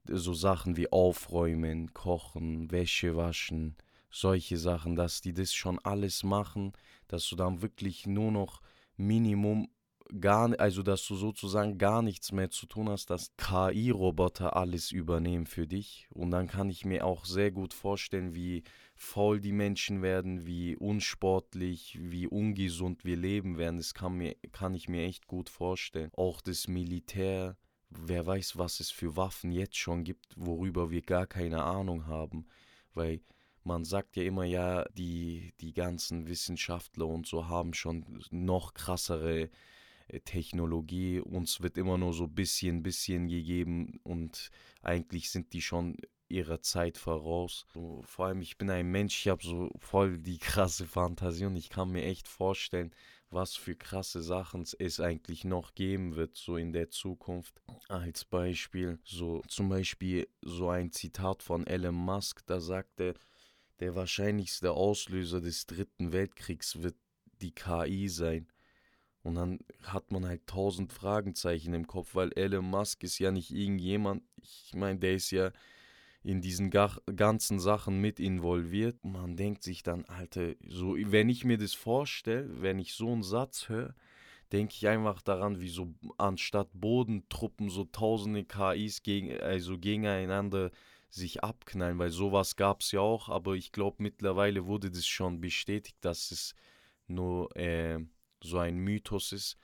so 0.08 0.34
Sachen 0.34 0.78
wie 0.78 0.92
Aufräumen, 0.92 1.94
Kochen, 1.94 2.72
Wäsche 2.72 3.16
waschen, 3.16 3.76
solche 4.12 4.58
Sachen, 4.58 4.96
dass 4.96 5.22
die 5.22 5.34
das 5.34 5.54
schon 5.54 5.80
alles 5.80 6.24
machen, 6.24 6.74
dass 7.08 7.28
du 7.28 7.36
dann 7.36 7.62
wirklich 7.62 8.06
nur 8.06 8.32
noch 8.32 8.62
Minimum 8.98 9.70
gar, 10.20 10.60
also 10.60 10.84
dass 10.84 11.06
du 11.08 11.16
sozusagen 11.16 11.78
gar 11.78 12.02
nichts 12.02 12.32
mehr 12.32 12.50
zu 12.50 12.66
tun 12.66 12.90
hast, 12.90 13.10
dass 13.10 13.36
KI-Roboter 13.38 14.56
alles 14.56 14.92
übernehmen 14.92 15.46
für 15.46 15.68
dich. 15.68 16.08
Und 16.14 16.32
dann 16.32 16.48
kann 16.48 16.70
ich 16.70 16.86
mir 16.86 17.06
auch 17.06 17.26
sehr 17.26 17.52
gut 17.52 17.74
vorstellen, 17.74 18.36
wie 18.36 18.64
faul 18.96 19.40
die 19.40 19.54
Menschen 19.54 20.02
werden, 20.02 20.46
wie 20.46 20.76
unsportlich, 20.76 21.98
wie 22.02 22.28
ungesund 22.28 23.06
wir 23.06 23.16
leben 23.16 23.58
werden. 23.58 23.78
Das 23.78 23.94
kann, 23.94 24.14
mir, 24.14 24.36
kann 24.52 24.74
ich 24.74 24.90
mir 24.90 25.04
echt 25.04 25.28
gut 25.28 25.50
vorstellen. 25.50 26.12
Auch 26.16 26.42
das 26.42 26.68
Militär, 26.68 27.58
wer 27.90 28.26
weiß, 28.26 28.58
was 28.58 28.80
es 28.80 28.92
für 28.92 29.16
Waffen 29.16 29.52
jetzt 29.52 29.78
schon 29.78 30.04
gibt, 30.04 30.34
worüber 30.36 30.92
wir 30.92 31.02
gar 31.02 31.28
keine 31.28 31.64
Ahnung 31.64 32.08
haben. 32.08 32.48
Weil 32.94 33.22
man 33.64 33.86
sagt 33.86 34.16
ja 34.16 34.24
immer, 34.24 34.44
ja, 34.44 34.86
die, 34.94 35.54
die 35.62 35.74
ganzen 35.74 36.28
Wissenschaftler 36.28 37.08
und 37.08 37.28
so 37.28 37.48
haben 37.48 37.74
schon 37.74 38.24
noch 38.32 38.74
krassere 38.74 39.50
äh, 40.08 40.20
Technologie. 40.22 41.20
Uns 41.20 41.62
wird 41.62 41.78
immer 41.78 41.98
nur 41.98 42.14
so 42.14 42.28
bisschen, 42.28 42.84
bisschen 42.84 43.28
gegeben 43.28 44.00
und 44.04 44.52
eigentlich 44.82 45.30
sind 45.32 45.54
die 45.54 45.62
schon 45.62 45.98
ihrer 46.28 46.62
Zeit 46.62 46.98
voraus. 46.98 47.66
So, 47.74 48.02
vor 48.06 48.28
allem, 48.28 48.42
ich 48.42 48.58
bin 48.58 48.70
ein 48.70 48.90
Mensch, 48.90 49.20
ich 49.20 49.28
habe 49.28 49.44
so 49.44 49.70
voll 49.78 50.18
die 50.18 50.38
krasse 50.38 50.88
Fantasie 50.88 51.46
und 51.46 51.56
ich 51.56 51.70
kann 51.70 51.92
mir 51.92 52.04
echt 52.06 52.28
vorstellen, 52.28 52.92
was 53.30 53.56
für 53.56 53.76
krasse 53.76 54.22
Sachen 54.22 54.66
es 54.80 55.00
eigentlich 55.00 55.46
noch 55.46 55.74
geben 55.74 56.16
wird, 56.16 56.36
so 56.36 56.58
in 56.58 56.74
der 56.74 56.90
Zukunft. 56.90 57.62
Als 57.88 58.26
Beispiel, 58.26 59.00
so 59.04 59.42
zum 59.48 59.70
Beispiel 59.70 60.28
so 60.42 60.70
ein 60.70 60.92
Zitat 60.92 61.44
von 61.44 61.66
Elon 61.66 61.96
Musk, 61.96 62.46
da 62.46 62.60
sagt 62.60 63.00
er, 63.00 63.14
der 63.82 63.96
wahrscheinlichste 63.96 64.72
Auslöser 64.72 65.42
des 65.42 65.66
Dritten 65.66 66.14
Weltkriegs 66.14 66.82
wird 66.82 66.96
die 67.42 67.52
KI 67.52 68.08
sein. 68.08 68.48
Und 69.24 69.36
dann 69.36 69.60
hat 69.84 70.12
man 70.12 70.26
halt 70.26 70.48
tausend 70.48 70.94
Fragezeichen 70.94 71.74
im 71.74 71.88
Kopf, 71.88 72.16
weil 72.16 72.32
Elon 72.36 72.66
Musk 72.66 73.04
ist 73.04 73.20
ja 73.20 73.32
nicht 73.32 73.52
irgendjemand, 73.52 74.24
ich 74.42 74.74
meine, 74.74 75.00
der 75.00 75.16
ist 75.16 75.32
ja 75.32 75.52
in 76.24 76.42
diesen 76.42 76.70
ganzen 76.70 77.60
Sachen 77.60 78.00
mit 78.00 78.20
involviert. 78.20 79.04
Man 79.04 79.36
denkt 79.36 79.64
sich 79.64 79.82
dann, 79.84 80.06
Alter, 80.06 80.54
so, 80.68 80.96
wenn 80.96 81.30
ich 81.30 81.44
mir 81.44 81.58
das 81.58 81.74
vorstelle, 81.74 82.62
wenn 82.62 82.80
ich 82.80 82.94
so 82.94 83.12
einen 83.12 83.24
Satz 83.24 83.70
höre, 83.70 83.96
denke 84.52 84.74
ich 84.76 84.88
einfach 84.88 85.22
daran, 85.22 85.60
wie 85.60 85.70
so 85.70 85.94
anstatt 86.18 86.70
Bodentruppen 86.74 87.70
so 87.70 87.86
tausende 87.86 88.44
KIs 88.44 89.02
gegen, 89.02 89.40
also 89.40 89.80
gegeneinander 89.80 90.72
sich 91.12 91.44
abknallen, 91.44 92.00
weil 92.00 92.10
sowas 92.10 92.56
gab 92.56 92.82
es 92.82 92.92
ja 92.92 93.02
auch, 93.02 93.30
aber 93.30 93.54
ich 93.54 93.72
glaube 93.72 93.98
mittlerweile 94.00 94.66
wurde 94.66 94.90
das 94.90 95.06
schon 95.06 95.42
bestätigt, 95.42 95.98
dass 96.02 96.32
es 96.32 96.56
nur 97.08 97.56
äh, 97.56 98.00
so 98.42 98.58
ein 98.58 98.78
Mythos 98.78 99.32
ist 99.32 99.58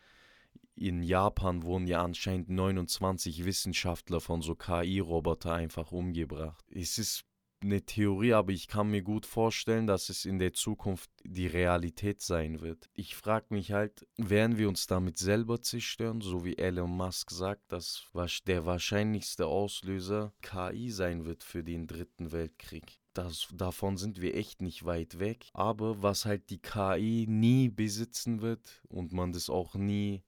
in 0.78 1.02
Japan 1.02 1.64
wurden 1.64 1.88
ja 1.88 2.04
anscheinend 2.04 2.50
29 2.50 3.46
Wissenschaftler 3.46 4.22
von 4.22 4.42
so 4.44 4.56
KI-Roboter 4.56 5.54
einfach 5.54 5.92
umgebracht. 5.92 6.64
Es 6.72 7.00
ist 7.00 7.26
eine 7.62 7.82
Theorie, 7.82 8.34
aber 8.34 8.52
ich 8.52 8.68
kann 8.68 8.92
mir 8.92 9.02
gut 9.02 9.26
vorstellen, 9.26 9.88
dass 9.88 10.10
es 10.10 10.26
in 10.26 10.40
der 10.40 10.54
Zukunft 10.54 11.10
die 11.24 11.48
Realität 11.48 12.22
sein 12.22 12.62
wird. 12.62 12.90
Ich 12.94 13.16
frage 13.16 13.48
mich 13.50 13.72
halt, 13.72 14.08
werden 14.18 14.58
wir 14.58 14.68
uns 14.68 14.88
damit 14.88 15.18
selber 15.18 15.62
zerstören, 15.62 16.22
so 16.22 16.46
wie 16.46 16.58
Elon 16.58 16.96
Musk 16.96 17.32
sagt, 17.32 17.72
dass 17.72 18.06
der 18.46 18.66
wahrscheinlichste 18.66 19.48
Auslöser 19.48 20.34
KI 20.42 20.92
sein 20.92 21.26
wird 21.26 21.44
für 21.44 21.64
den 21.64 21.88
dritten 21.88 22.32
Weltkrieg. 22.32 23.00
Das, 23.14 23.48
davon 23.52 23.98
sind 23.98 24.22
wir 24.22 24.36
echt 24.36 24.62
nicht 24.62 24.86
weit 24.86 25.18
weg. 25.18 25.50
Aber 25.54 26.04
was 26.04 26.26
halt 26.26 26.52
die 26.52 26.60
KI 26.60 27.26
nie 27.28 27.68
besitzen 27.70 28.42
wird 28.42 28.84
und 28.90 29.12
man 29.12 29.32
das 29.32 29.50
auch 29.50 29.74
nie 29.74 30.24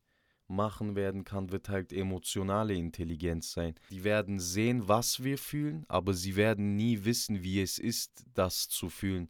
machen 0.50 0.96
werden 0.96 1.24
kann, 1.24 1.51
wird 1.51 1.70
halt 1.70 1.94
emotionale 1.94 2.74
Intelligenz 2.74 3.51
sein. 3.51 3.75
Die 3.91 4.03
werden 4.03 4.39
sehen, 4.39 4.88
was 4.88 5.24
wir 5.24 5.38
fühlen, 5.38 5.86
aber 5.88 6.13
sie 6.13 6.36
werden 6.36 6.75
nie 6.75 7.06
wissen, 7.06 7.44
wie 7.44 7.62
es 7.62 7.77
ist, 7.77 8.25
das 8.34 8.68
zu 8.68 8.89
fühlen. 8.89 9.29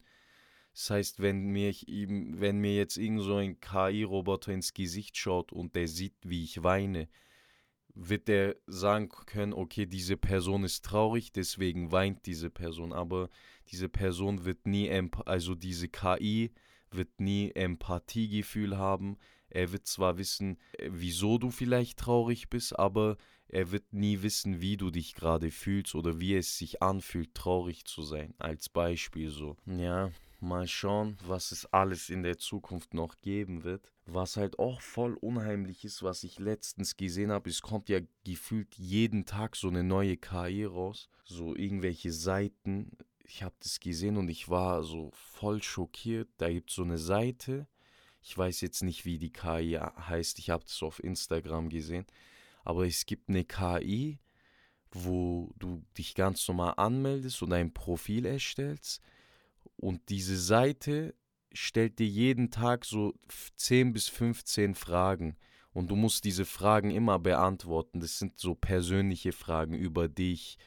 Das 0.72 0.90
heißt, 0.90 1.20
wenn 1.20 1.48
mir, 1.50 1.72
wenn 1.72 2.58
mir 2.58 2.76
jetzt 2.76 2.96
irgend 2.96 3.22
so 3.22 3.36
ein 3.36 3.60
KI-Roboter 3.60 4.52
ins 4.52 4.72
Gesicht 4.72 5.16
schaut 5.16 5.52
und 5.52 5.74
der 5.74 5.88
sieht, 5.88 6.14
wie 6.22 6.44
ich 6.44 6.62
weine, 6.62 7.08
wird 7.94 8.28
der 8.28 8.56
sagen 8.66 9.08
können, 9.08 9.52
okay, 9.52 9.86
diese 9.86 10.16
Person 10.16 10.64
ist 10.64 10.84
traurig, 10.84 11.32
deswegen 11.32 11.92
weint 11.92 12.24
diese 12.26 12.50
Person. 12.50 12.92
Aber 12.92 13.28
diese 13.68 13.88
Person 13.88 14.44
wird 14.44 14.66
nie, 14.66 14.90
also 15.26 15.54
diese 15.54 15.88
KI 15.88 16.52
wird 16.90 17.20
nie 17.20 17.50
Empathiegefühl 17.52 18.78
haben, 18.78 19.18
er 19.50 19.72
wird 19.72 19.86
zwar 19.86 20.16
wissen, 20.16 20.58
äh, 20.72 20.88
wieso 20.90 21.38
du 21.38 21.50
vielleicht 21.50 21.98
traurig 21.98 22.48
bist, 22.48 22.78
aber 22.78 23.16
er 23.48 23.72
wird 23.72 23.92
nie 23.92 24.22
wissen, 24.22 24.60
wie 24.60 24.76
du 24.76 24.90
dich 24.90 25.14
gerade 25.14 25.50
fühlst 25.50 25.94
oder 25.96 26.20
wie 26.20 26.36
es 26.36 26.56
sich 26.56 26.82
anfühlt, 26.82 27.34
traurig 27.34 27.84
zu 27.84 28.02
sein. 28.02 28.34
Als 28.38 28.68
Beispiel 28.68 29.30
so. 29.30 29.56
Ja, 29.66 30.12
mal 30.38 30.68
schauen, 30.68 31.18
was 31.26 31.50
es 31.50 31.66
alles 31.66 32.10
in 32.10 32.22
der 32.22 32.38
Zukunft 32.38 32.94
noch 32.94 33.16
geben 33.18 33.64
wird. 33.64 33.92
Was 34.06 34.36
halt 34.36 34.58
auch 34.58 34.80
voll 34.80 35.14
unheimlich 35.14 35.84
ist, 35.84 36.02
was 36.02 36.22
ich 36.22 36.38
letztens 36.38 36.96
gesehen 36.96 37.32
habe, 37.32 37.50
es 37.50 37.60
kommt 37.60 37.88
ja 37.88 38.00
gefühlt 38.24 38.74
jeden 38.76 39.24
Tag 39.24 39.56
so 39.56 39.68
eine 39.68 39.82
neue 39.82 40.16
KI 40.16 40.64
raus. 40.64 41.08
So 41.24 41.56
irgendwelche 41.56 42.12
Seiten. 42.12 42.96
Ich 43.24 43.42
habe 43.42 43.54
das 43.60 43.80
gesehen 43.80 44.16
und 44.16 44.28
ich 44.28 44.48
war 44.48 44.82
so 44.84 45.10
voll 45.12 45.62
schockiert. 45.62 46.28
Da 46.38 46.50
gibt 46.50 46.70
es 46.70 46.76
so 46.76 46.82
eine 46.82 46.98
Seite 46.98 47.66
ich 48.22 48.36
weiß 48.36 48.60
jetzt 48.60 48.82
nicht, 48.82 49.04
wie 49.04 49.18
die 49.18 49.32
KI 49.32 49.78
heißt. 49.78 50.38
Ich 50.38 50.50
habe 50.50 50.64
das 50.64 50.82
auf 50.82 51.02
Instagram 51.02 51.68
gesehen. 51.68 52.06
Aber 52.64 52.86
es 52.86 53.06
gibt 53.06 53.28
eine 53.28 53.44
KI, 53.44 54.18
wo 54.92 55.52
du 55.56 55.82
dich 55.96 56.14
ganz 56.14 56.46
normal 56.46 56.74
anmeldest 56.76 57.42
und 57.42 57.52
ein 57.52 57.72
Profil 57.72 58.26
erstellst. 58.26 59.00
Und 59.76 60.08
diese 60.10 60.38
Seite 60.38 61.14
stellt 61.52 61.98
dir 61.98 62.06
jeden 62.06 62.50
Tag 62.50 62.84
so 62.84 63.14
10 63.56 63.92
bis 63.92 64.08
15 64.08 64.74
Fragen. 64.74 65.36
Und 65.72 65.90
du 65.90 65.96
musst 65.96 66.24
diese 66.24 66.44
Fragen 66.44 66.90
immer 66.90 67.18
beantworten. 67.18 68.00
Das 68.00 68.18
sind 68.18 68.38
so 68.38 68.54
persönliche 68.54 69.32
Fragen 69.32 69.74
über 69.74 70.08
dich, 70.08 70.58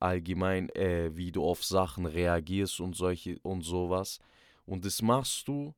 allgemein, 0.00 0.70
äh, 0.70 1.16
wie 1.16 1.32
du 1.32 1.44
auf 1.44 1.64
Sachen 1.64 2.06
reagierst 2.06 2.80
und 2.80 2.96
solche 2.96 3.38
und 3.40 3.62
sowas. 3.62 4.20
Und 4.64 4.84
das 4.84 5.02
machst 5.02 5.46
du 5.48 5.74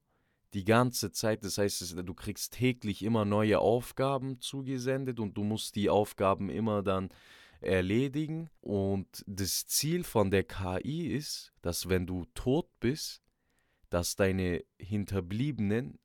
die 0.54 0.64
ganze 0.64 1.12
Zeit. 1.12 1.44
Das 1.44 1.58
heißt, 1.58 1.96
du 2.04 2.14
kriegst 2.14 2.54
täglich 2.54 3.02
immer 3.02 3.24
neue 3.24 3.58
Aufgaben 3.58 4.40
zugesendet 4.40 5.20
und 5.20 5.34
du 5.36 5.44
musst 5.44 5.76
die 5.76 5.90
Aufgaben 5.90 6.50
immer 6.50 6.82
dann 6.82 7.10
erledigen. 7.60 8.50
Und 8.60 9.24
das 9.26 9.66
Ziel 9.66 10.04
von 10.04 10.30
der 10.30 10.44
KI 10.44 11.08
ist, 11.08 11.52
dass 11.62 11.88
wenn 11.88 12.06
du 12.06 12.26
tot 12.34 12.68
bist, 12.80 13.22
dass 13.90 14.16
deine 14.16 14.64
Hinterbliebenen, 14.78 15.98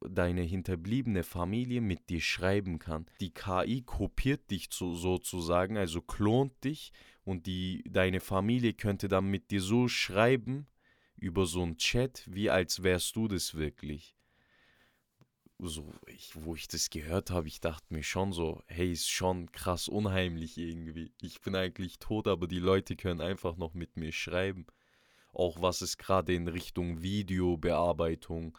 deine 0.00 0.42
hinterbliebene 0.42 1.22
Familie 1.22 1.80
mit 1.80 2.08
dir 2.08 2.20
schreiben 2.20 2.78
kann. 2.78 3.06
Die 3.20 3.32
KI 3.32 3.82
kopiert 3.82 4.50
dich 4.50 4.70
zu, 4.70 4.96
sozusagen, 4.96 5.76
also 5.76 6.00
klont 6.00 6.64
dich 6.64 6.92
und 7.24 7.46
die, 7.46 7.84
deine 7.88 8.20
Familie 8.20 8.72
könnte 8.72 9.08
dann 9.08 9.26
mit 9.26 9.50
dir 9.50 9.60
so 9.60 9.86
schreiben, 9.86 10.66
über 11.18 11.46
so 11.46 11.62
einen 11.62 11.76
Chat, 11.76 12.24
wie 12.26 12.50
als 12.50 12.82
wärst 12.82 13.16
du 13.16 13.28
das 13.28 13.54
wirklich. 13.54 14.14
So, 15.60 15.92
ich, 16.06 16.32
wo 16.34 16.54
ich 16.54 16.68
das 16.68 16.88
gehört 16.88 17.30
habe, 17.30 17.48
ich 17.48 17.60
dachte 17.60 17.92
mir 17.92 18.04
schon 18.04 18.32
so, 18.32 18.62
hey, 18.66 18.92
ist 18.92 19.08
schon 19.08 19.50
krass 19.50 19.88
unheimlich 19.88 20.56
irgendwie. 20.56 21.12
Ich 21.20 21.40
bin 21.40 21.56
eigentlich 21.56 21.98
tot, 21.98 22.28
aber 22.28 22.46
die 22.46 22.60
Leute 22.60 22.94
können 22.94 23.20
einfach 23.20 23.56
noch 23.56 23.74
mit 23.74 23.96
mir 23.96 24.12
schreiben. 24.12 24.66
Auch 25.32 25.60
was 25.60 25.80
es 25.80 25.98
gerade 25.98 26.32
in 26.32 26.46
Richtung 26.46 27.02
Videobearbeitung, 27.02 28.56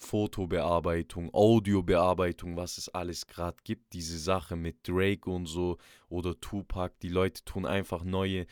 Fotobearbeitung, 0.00 1.32
Audiobearbeitung, 1.32 2.56
was 2.56 2.78
es 2.78 2.88
alles 2.88 3.26
gerade 3.26 3.58
gibt, 3.62 3.92
diese 3.92 4.18
Sache 4.18 4.56
mit 4.56 4.88
Drake 4.88 5.30
und 5.30 5.46
so 5.46 5.78
oder 6.08 6.40
Tupac, 6.40 6.94
die 7.02 7.08
Leute 7.08 7.44
tun 7.44 7.66
einfach 7.66 8.02
neue 8.02 8.46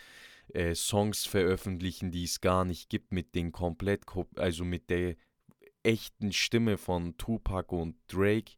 äh, 0.54 0.74
Songs 0.74 1.26
veröffentlichen, 1.26 2.10
die 2.10 2.24
es 2.24 2.40
gar 2.40 2.64
nicht 2.64 2.88
gibt, 2.88 3.12
mit 3.12 3.34
den 3.34 3.52
komplett, 3.52 4.04
also 4.36 4.64
mit 4.64 4.90
der 4.90 5.16
echten 5.82 6.32
Stimme 6.32 6.78
von 6.78 7.16
Tupac 7.16 7.74
und 7.74 7.96
Drake. 8.08 8.52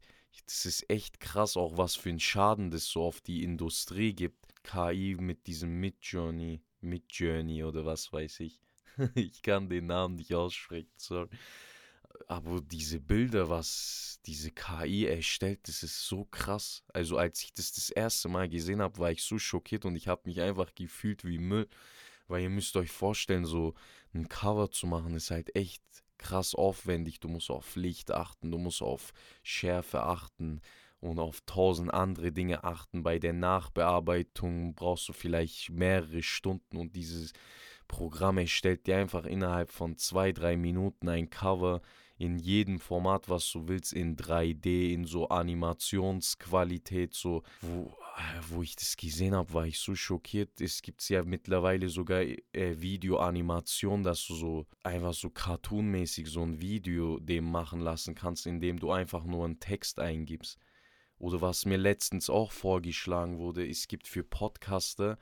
Das 0.45 0.65
ist 0.65 0.89
echt 0.89 1.19
krass, 1.19 1.57
auch 1.57 1.77
was 1.77 1.95
für 1.95 2.09
einen 2.09 2.19
Schaden 2.19 2.71
das 2.71 2.85
so 2.85 3.03
auf 3.03 3.21
die 3.21 3.43
Industrie 3.43 4.13
gibt. 4.13 4.47
KI 4.63 5.17
mit 5.19 5.47
diesem 5.47 5.79
Midjourney, 5.79 6.61
Midjourney 6.81 7.63
oder 7.63 7.85
was 7.85 8.11
weiß 8.11 8.41
ich. 8.41 8.61
ich 9.15 9.41
kann 9.41 9.69
den 9.69 9.87
Namen 9.87 10.15
nicht 10.15 10.33
aussprechen, 10.33 10.91
sorry 10.97 11.29
aber 12.27 12.61
diese 12.61 12.99
Bilder, 12.99 13.49
was 13.49 14.19
diese 14.25 14.51
KI 14.51 15.05
erstellt, 15.05 15.67
das 15.67 15.83
ist 15.83 16.07
so 16.07 16.25
krass. 16.25 16.83
Also 16.93 17.17
als 17.17 17.43
ich 17.43 17.53
das 17.53 17.71
das 17.73 17.89
erste 17.89 18.29
Mal 18.29 18.49
gesehen 18.49 18.81
habe, 18.81 18.97
war 18.97 19.11
ich 19.11 19.23
so 19.23 19.39
schockiert 19.39 19.85
und 19.85 19.95
ich 19.95 20.07
habe 20.07 20.21
mich 20.25 20.41
einfach 20.41 20.73
gefühlt 20.75 21.25
wie 21.25 21.39
Müll. 21.39 21.67
Weil 22.27 22.43
ihr 22.43 22.49
müsst 22.49 22.75
euch 22.77 22.91
vorstellen, 22.91 23.45
so 23.45 23.73
ein 24.13 24.29
Cover 24.29 24.71
zu 24.71 24.87
machen, 24.87 25.15
ist 25.15 25.31
halt 25.31 25.55
echt 25.55 25.83
krass 26.17 26.55
aufwendig. 26.55 27.19
Du 27.19 27.27
musst 27.27 27.49
auf 27.49 27.75
Licht 27.75 28.11
achten, 28.11 28.51
du 28.51 28.57
musst 28.57 28.81
auf 28.81 29.11
Schärfe 29.43 30.03
achten 30.03 30.61
und 30.99 31.19
auf 31.19 31.41
tausend 31.45 31.93
andere 31.93 32.31
Dinge 32.31 32.63
achten. 32.63 33.03
Bei 33.03 33.19
der 33.19 33.33
Nachbearbeitung 33.33 34.75
brauchst 34.75 35.09
du 35.09 35.13
vielleicht 35.13 35.71
mehrere 35.71 36.23
Stunden 36.23 36.77
und 36.77 36.95
dieses 36.95 37.33
Programm 37.91 38.37
erstellt 38.37 38.87
dir 38.87 38.97
einfach 38.97 39.25
innerhalb 39.25 39.69
von 39.69 39.97
zwei, 39.97 40.31
drei 40.31 40.55
Minuten 40.55 41.09
ein 41.09 41.29
Cover 41.29 41.81
in 42.17 42.39
jedem 42.39 42.79
Format, 42.79 43.27
was 43.27 43.51
du 43.51 43.67
willst, 43.67 43.91
in 43.91 44.15
3D, 44.15 44.93
in 44.93 45.03
so 45.03 45.27
Animationsqualität, 45.27 47.13
so, 47.13 47.43
wo, 47.59 47.87
äh, 48.15 48.39
wo 48.47 48.63
ich 48.63 48.77
das 48.77 48.95
gesehen 48.95 49.35
habe, 49.35 49.53
war 49.53 49.65
ich 49.65 49.77
so 49.79 49.93
schockiert. 49.93 50.61
Es 50.61 50.81
gibt 50.81 51.07
ja 51.09 51.21
mittlerweile 51.23 51.89
sogar 51.89 52.21
äh, 52.21 52.37
Videoanimation, 52.53 54.03
dass 54.03 54.25
du 54.25 54.35
so 54.35 54.67
einfach 54.83 55.13
so 55.13 55.29
cartoonmäßig 55.29 56.27
so 56.29 56.43
ein 56.43 56.61
Video 56.61 57.19
dem 57.19 57.51
machen 57.51 57.81
lassen 57.81 58.15
kannst, 58.15 58.45
indem 58.47 58.79
du 58.79 58.91
einfach 58.91 59.25
nur 59.25 59.43
einen 59.43 59.59
Text 59.59 59.99
eingibst. 59.99 60.57
Oder 61.17 61.41
was 61.41 61.65
mir 61.65 61.77
letztens 61.77 62.29
auch 62.29 62.53
vorgeschlagen 62.53 63.37
wurde, 63.37 63.67
es 63.67 63.89
gibt 63.89 64.07
für 64.07 64.23
Podcaster 64.23 65.19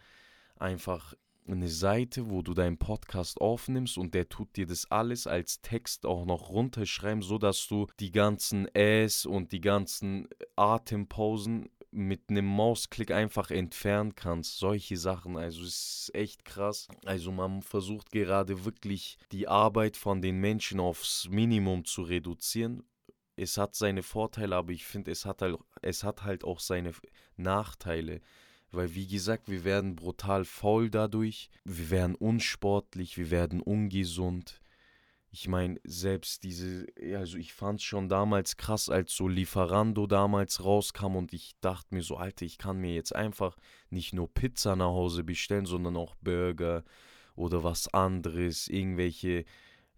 einfach 0.56 1.16
eine 1.56 1.68
Seite, 1.68 2.30
wo 2.30 2.42
du 2.42 2.54
deinen 2.54 2.78
Podcast 2.78 3.42
aufnimmst 3.42 3.98
und 3.98 4.14
der 4.14 4.30
tut 4.30 4.56
dir 4.56 4.66
das 4.66 4.90
alles 4.92 5.28
als 5.28 5.62
Text 5.62 6.06
auch 6.06 6.26
noch 6.26 6.50
runterschreiben, 6.50 7.22
so 7.22 7.38
dass 7.38 7.68
du 7.68 7.88
die 8.00 8.12
ganzen 8.12 8.68
Äs 8.76 9.26
und 9.26 9.52
die 9.52 9.62
ganzen 9.62 10.28
Atempausen 10.56 11.70
mit 11.92 12.30
einem 12.30 12.46
Mausklick 12.46 13.12
einfach 13.12 13.52
entfernen 13.52 14.16
kannst. 14.16 14.60
Solche 14.60 14.98
Sachen, 14.98 15.38
also 15.38 15.64
es 15.64 16.10
ist 16.10 16.16
echt 16.16 16.46
krass. 16.46 16.88
Also 17.06 17.32
man 17.32 17.62
versucht 17.62 18.12
gerade 18.12 18.66
wirklich 18.66 19.18
die 19.32 19.48
Arbeit 19.48 19.98
von 19.98 20.22
den 20.22 20.38
Menschen 20.40 20.80
aufs 20.80 21.28
Minimum 21.30 21.86
zu 21.86 22.04
reduzieren. 22.04 22.84
Es 23.36 23.58
hat 23.58 23.74
seine 23.74 24.04
Vorteile, 24.04 24.56
aber 24.56 24.72
ich 24.72 24.86
finde, 24.86 25.12
es 25.12 25.26
halt, 25.26 25.58
es 25.82 26.04
hat 26.04 26.24
halt 26.24 26.44
auch 26.44 26.60
seine 26.60 26.92
Nachteile. 27.38 28.22
Weil, 28.72 28.94
wie 28.94 29.08
gesagt, 29.08 29.50
wir 29.50 29.64
werden 29.64 29.96
brutal 29.96 30.46
faul 30.46 30.90
dadurch, 30.90 31.50
wir 31.66 31.90
werden 31.90 32.16
unsportlich, 32.16 33.18
wir 33.18 33.32
werden 33.32 33.62
ungesund. 33.62 34.62
Ich 35.32 35.48
meine, 35.48 35.80
selbst 35.84 36.44
diese, 36.44 36.88
also 37.16 37.38
ich 37.38 37.54
fand 37.54 37.80
es 37.80 37.86
schon 37.86 38.10
damals 38.10 38.58
krass, 38.58 38.90
als 38.90 39.14
so 39.14 39.28
Lieferando 39.28 40.08
damals 40.08 40.64
rauskam 40.64 41.16
und 41.16 41.34
ich 41.34 41.56
dachte 41.62 41.94
mir 41.94 42.02
so, 42.02 42.18
Alter, 42.18 42.46
ich 42.46 42.58
kann 42.58 42.80
mir 42.80 42.94
jetzt 42.94 43.16
einfach 43.16 43.56
nicht 43.90 44.14
nur 44.14 44.32
Pizza 44.34 44.76
nach 44.76 44.88
Hause 44.88 45.24
bestellen, 45.24 45.66
sondern 45.66 45.98
auch 45.98 46.16
Burger 46.22 46.84
oder 47.36 47.64
was 47.64 47.94
anderes, 47.94 48.68
irgendwelche 48.68 49.46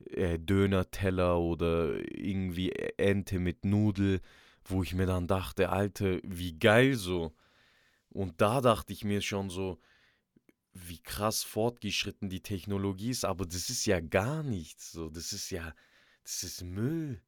äh, 0.10 0.38
Döner-Teller 0.38 1.40
oder 1.40 1.96
irgendwie 2.14 2.72
Ente 2.98 3.40
mit 3.40 3.66
Nudel, 3.66 4.20
wo 4.66 4.84
ich 4.84 4.94
mir 4.94 5.06
dann 5.06 5.28
dachte, 5.28 5.70
Alter, 5.70 6.20
wie 6.24 6.58
geil 6.58 6.96
so. 6.96 7.34
Und 8.14 8.42
da 8.42 8.62
dachte 8.62 8.94
ich 8.94 9.04
mir 9.04 9.22
schon 9.22 9.50
so, 9.50 9.80
wie 10.74 11.00
krass 11.00 11.44
fortgeschritten 11.44 12.30
die 12.30 12.42
Technologie 12.42 13.10
ist, 13.10 13.26
aber 13.26 13.46
das 13.46 13.70
ist 13.70 13.86
ja 13.86 14.00
gar 14.00 14.44
nichts. 14.44 14.92
So, 14.92 15.10
das 15.10 15.34
ist 15.34 15.50
ja, 15.50 15.74
das 16.24 16.44
ist 16.44 16.64
Müll. 16.64 17.22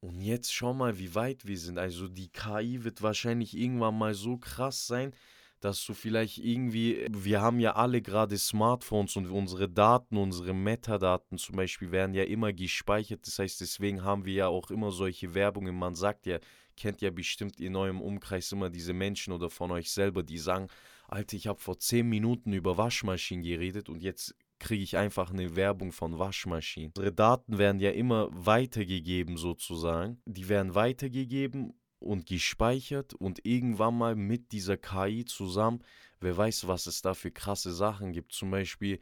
Und 0.00 0.20
jetzt 0.20 0.52
schau 0.52 0.74
mal, 0.74 0.98
wie 0.98 1.14
weit 1.14 1.46
wir 1.46 1.58
sind. 1.58 1.78
Also 1.78 2.08
die 2.08 2.28
KI 2.28 2.84
wird 2.84 3.00
wahrscheinlich 3.00 3.56
irgendwann 3.56 3.96
mal 3.96 4.14
so 4.14 4.36
krass 4.36 4.86
sein, 4.86 5.14
dass 5.60 5.82
du 5.86 5.94
vielleicht 5.94 6.36
irgendwie, 6.36 7.06
wir 7.10 7.40
haben 7.40 7.58
ja 7.58 7.74
alle 7.74 8.02
gerade 8.02 8.36
Smartphones 8.36 9.16
und 9.16 9.30
unsere 9.30 9.66
Daten, 9.66 10.18
unsere 10.18 10.52
Metadaten 10.52 11.38
zum 11.38 11.56
Beispiel 11.56 11.90
werden 11.90 12.14
ja 12.14 12.24
immer 12.24 12.52
gespeichert. 12.52 13.26
Das 13.26 13.38
heißt, 13.38 13.62
deswegen 13.62 14.04
haben 14.04 14.26
wir 14.26 14.34
ja 14.34 14.48
auch 14.48 14.70
immer 14.70 14.90
solche 14.90 15.32
Werbungen. 15.32 15.74
Man 15.74 15.94
sagt 15.94 16.26
ja, 16.26 16.38
kennt 16.76 17.00
ja 17.00 17.10
bestimmt 17.10 17.60
in 17.60 17.76
eurem 17.76 18.00
Umkreis 18.00 18.52
immer 18.52 18.70
diese 18.70 18.92
Menschen 18.92 19.32
oder 19.32 19.50
von 19.50 19.70
euch 19.70 19.90
selber, 19.90 20.22
die 20.22 20.38
sagen, 20.38 20.68
Alter, 21.08 21.36
ich 21.36 21.46
habe 21.46 21.60
vor 21.60 21.78
10 21.78 22.08
Minuten 22.08 22.52
über 22.52 22.78
Waschmaschinen 22.78 23.44
geredet 23.44 23.88
und 23.88 24.02
jetzt 24.02 24.34
kriege 24.58 24.82
ich 24.82 24.96
einfach 24.96 25.30
eine 25.30 25.56
Werbung 25.56 25.92
von 25.92 26.18
Waschmaschinen. 26.18 26.92
Unsere 26.96 27.12
Daten 27.12 27.58
werden 27.58 27.80
ja 27.80 27.90
immer 27.90 28.28
weitergegeben 28.32 29.36
sozusagen. 29.36 30.20
Die 30.24 30.48
werden 30.48 30.74
weitergegeben 30.74 31.74
und 31.98 32.26
gespeichert 32.26 33.14
und 33.14 33.44
irgendwann 33.44 33.96
mal 33.96 34.14
mit 34.14 34.52
dieser 34.52 34.76
KI 34.76 35.24
zusammen, 35.24 35.82
wer 36.20 36.36
weiß, 36.36 36.66
was 36.66 36.86
es 36.86 37.02
da 37.02 37.14
für 37.14 37.30
krasse 37.30 37.72
Sachen 37.72 38.12
gibt. 38.12 38.32
Zum 38.32 38.50
Beispiel, 38.50 39.00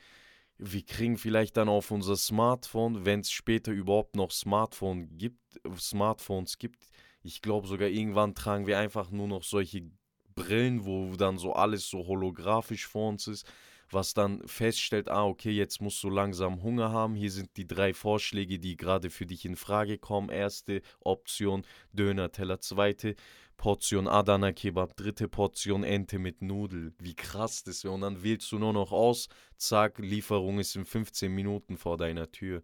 wir 0.59 0.85
kriegen 0.85 1.19
vielleicht 1.19 1.57
dann 1.57 1.69
auf 1.69 1.91
unser 1.91 2.17
Smartphone, 2.17 3.05
wenn 3.05 3.21
es 3.21 3.31
später 3.31 3.73
überhaupt 3.73 4.17
noch 4.17 4.31
Smartphone 4.31 5.17
gibt, 5.17 5.61
Smartphones 5.79 6.59
gibt, 6.59 6.89
ich 7.23 7.43
glaube 7.43 7.67
sogar 7.67 7.89
irgendwann 7.89 8.35
tragen 8.35 8.67
wir 8.67 8.79
einfach 8.79 9.11
nur 9.11 9.29
noch 9.29 9.45
solche 9.45 9.91
Brillen, 10.35 10.85
wo 10.85 11.15
dann 11.17 11.39
so 11.39 11.53
alles 11.53 11.89
so 11.89 12.07
holographisch 12.07 12.87
vor 12.87 13.11
uns 13.11 13.27
ist, 13.27 13.47
was 13.91 14.15
dann 14.15 14.47
feststellt, 14.47 15.11
ah, 15.11 15.27
okay, 15.27 15.51
jetzt 15.51 15.81
musst 15.83 16.03
du 16.03 16.09
langsam 16.09 16.63
Hunger 16.63 16.91
haben. 16.91 17.15
Hier 17.15 17.31
sind 17.31 17.57
die 17.57 17.67
drei 17.67 17.93
Vorschläge, 17.93 18.59
die 18.59 18.77
gerade 18.77 19.11
für 19.11 19.27
dich 19.27 19.45
in 19.45 19.57
Frage 19.57 19.99
kommen. 19.99 20.31
Erste 20.31 20.81
Option 21.01 21.65
Döner-Teller, 21.93 22.61
zweite 22.61 23.15
Portion 23.59 24.09
Adana 24.09 24.53
Kebab, 24.53 24.97
dritte 24.97 25.29
Portion 25.29 25.85
Ente 25.85 26.19
mit 26.19 26.43
Nudel. 26.43 26.95
Wie 26.99 27.15
krass 27.15 27.63
das 27.65 27.85
wäre. 27.85 27.95
Und 27.95 28.01
dann 28.01 28.23
wählst 28.23 28.51
du 28.51 28.59
nur 28.59 28.73
noch 28.73 28.93
aus, 28.93 29.29
zack, 29.57 29.99
Lieferung 29.99 30.59
ist 30.59 30.75
in 30.75 30.85
15 30.85 31.31
Minuten 31.33 31.77
vor 31.77 31.99
deiner 31.99 32.33
Tür 32.33 32.63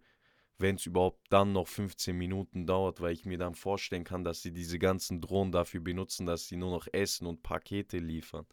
wenn 0.58 0.76
es 0.76 0.86
überhaupt 0.86 1.20
dann 1.30 1.52
noch 1.52 1.68
15 1.68 2.16
Minuten 2.16 2.66
dauert, 2.66 3.00
weil 3.00 3.12
ich 3.12 3.24
mir 3.24 3.38
dann 3.38 3.54
vorstellen 3.54 4.04
kann, 4.04 4.24
dass 4.24 4.42
sie 4.42 4.52
diese 4.52 4.78
ganzen 4.78 5.20
Drohnen 5.20 5.52
dafür 5.52 5.80
benutzen, 5.80 6.26
dass 6.26 6.48
sie 6.48 6.56
nur 6.56 6.70
noch 6.70 6.88
Essen 6.92 7.26
und 7.26 7.42
Pakete 7.42 7.98
liefern. 7.98 8.46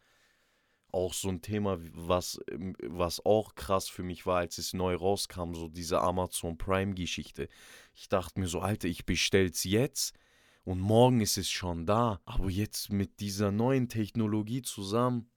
Auch 0.91 1.13
so 1.13 1.30
ein 1.30 1.41
Thema, 1.41 1.78
was, 1.94 2.39
ähm, 2.52 2.76
was 2.84 3.26
auch 3.26 3.56
krass 3.56 3.89
für 3.89 4.04
mich 4.04 4.26
war, 4.26 4.38
als 4.38 4.60
es 4.60 4.74
neu 4.74 4.96
rauskam, 4.96 5.54
so 5.56 5.68
diese 5.68 6.00
Amazon 6.00 6.58
Prime-Geschichte. 6.58 7.50
Ich 7.94 8.08
dachte 8.08 8.39
mir 8.39 8.48
so, 8.48 8.60
Alter, 8.60 8.88
ich 8.88 9.06
bestell's 9.06 9.63
jetzt 9.63 10.15
und 10.63 10.80
morgen 10.80 11.22
ist 11.22 11.38
es 11.38 11.50
schon 11.50 11.86
da. 11.86 12.22
Aber 12.26 12.50
jetzt 12.50 12.91
mit 12.91 13.20
dieser 13.20 13.52
neuen 13.52 13.89
Technologie 13.89 14.62
zusammen, 14.62 15.30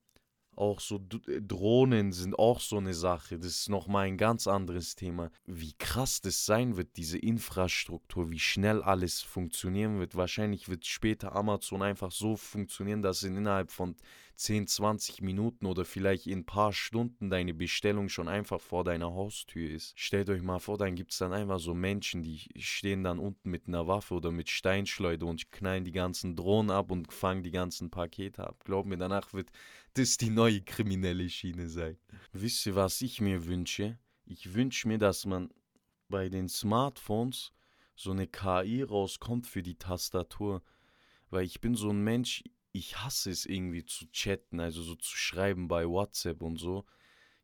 auch 0.59 0.81
so 0.81 1.01
äh, 1.27 1.40
Drohnen 1.40 2.12
sind 2.12 2.38
auch 2.38 2.61
so 2.61 2.77
eine 2.77 2.94
Sache. 2.94 3.38
Das 3.38 3.49
ist 3.49 3.68
nochmal 3.68 4.07
ein 4.07 4.18
ganz 4.18 4.47
anderes 4.47 4.94
Thema. 4.94 5.31
Wie 5.47 5.73
krass 5.75 6.21
das 6.21 6.44
sein 6.44 6.77
wird, 6.77 6.97
diese 6.97 7.18
Infrastruktur, 7.18 8.31
wie 8.31 8.38
schnell 8.38 8.83
alles 8.83 9.21
funktionieren 9.21 9.99
wird. 9.99 10.16
Wahrscheinlich 10.16 10.68
wird 10.68 10.87
später 10.87 11.35
Amazon 11.35 11.83
einfach 11.83 12.11
so 12.11 12.37
funktionieren, 12.37 13.03
dass 13.03 13.23
innerhalb 13.23 13.71
von 13.71 13.97
10, 14.38 14.68
20 14.68 15.21
Minuten 15.21 15.66
oder 15.66 15.85
vielleicht 15.85 16.29
in 16.29 16.40
ein 16.40 16.47
paar 16.47 16.73
Stunden 16.73 17.29
deine 17.29 17.55
Bestellung 17.55 18.09
schon 18.09 18.29
einfach 18.29 18.61
vor 18.61 18.85
deiner 18.85 19.12
Haustür 19.12 19.68
ist. 19.68 19.99
Stellt 19.99 20.31
euch 20.31 20.42
mal 20.42 20.61
vor, 20.61 20.79
dann 20.79 20.94
gibt 20.94 21.11
es 21.11 21.18
dann 21.18 21.33
einfach 21.33 21.59
so 21.59 21.75
Menschen, 21.75 22.23
die 22.23 22.49
stehen 22.57 23.03
dann 23.03 23.18
unten 23.18 23.51
mit 23.51 23.66
einer 23.66 23.88
Waffe 23.88 24.14
oder 24.14 24.31
mit 24.31 24.49
Steinschleuder 24.49 25.27
und 25.27 25.51
knallen 25.51 25.85
die 25.85 25.92
ganzen 25.92 26.37
Drohnen 26.37 26.71
ab 26.71 26.92
und 26.92 27.12
fangen 27.12 27.42
die 27.42 27.51
ganzen 27.51 27.90
Pakete 27.90 28.47
ab. 28.47 28.62
Glaub 28.64 28.87
mir, 28.87 28.97
danach 28.97 29.33
wird 29.33 29.51
das 29.94 30.16
die 30.16 30.31
neue 30.31 30.62
kriminelle 30.62 31.29
Schiene 31.29 31.68
sein. 31.68 31.98
Wisst 32.33 32.66
ihr, 32.66 32.74
was 32.74 33.01
ich 33.01 33.20
mir 33.20 33.46
wünsche? 33.46 33.98
Ich 34.24 34.55
wünsche 34.55 34.88
mir, 34.88 34.98
dass 34.98 35.27
man 35.27 35.51
bei 36.09 36.29
den 36.29 36.48
Smartphones 36.48 37.53
so 37.94 38.12
eine 38.12 38.27
KI 38.27 38.83
rauskommt 38.83 39.46
für 39.46 39.62
die 39.62 39.77
Tastatur. 39.77 40.62
Weil 41.31 41.44
ich 41.44 41.61
bin 41.61 41.74
so 41.74 41.90
ein 41.90 42.03
Mensch, 42.03 42.44
ich 42.72 42.98
hasse 42.98 43.31
es 43.31 43.44
irgendwie 43.44 43.85
zu 43.85 44.11
chatten, 44.12 44.61
also 44.61 44.83
so 44.83 44.94
zu 44.94 45.16
schreiben 45.16 45.68
bei 45.68 45.87
WhatsApp 45.87 46.42
und 46.42 46.57
so. 46.57 46.87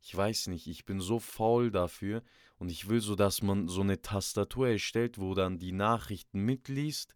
Ich 0.01 0.15
weiß 0.15 0.49
nicht, 0.49 0.67
ich 0.67 0.85
bin 0.85 1.01
so 1.01 1.19
faul 1.19 1.71
dafür 1.71 2.23
und 2.59 2.71
ich 2.71 2.89
will 2.89 3.01
so, 3.01 3.15
dass 3.15 3.43
man 3.43 3.69
so 3.69 3.81
eine 3.81 4.03
Tastatur 4.03 4.69
erstellt, 4.69 5.19
wo 5.19 5.35
dann 5.35 5.59
die 5.59 5.73
Nachrichten 5.73 6.41
mitliest 6.41 7.15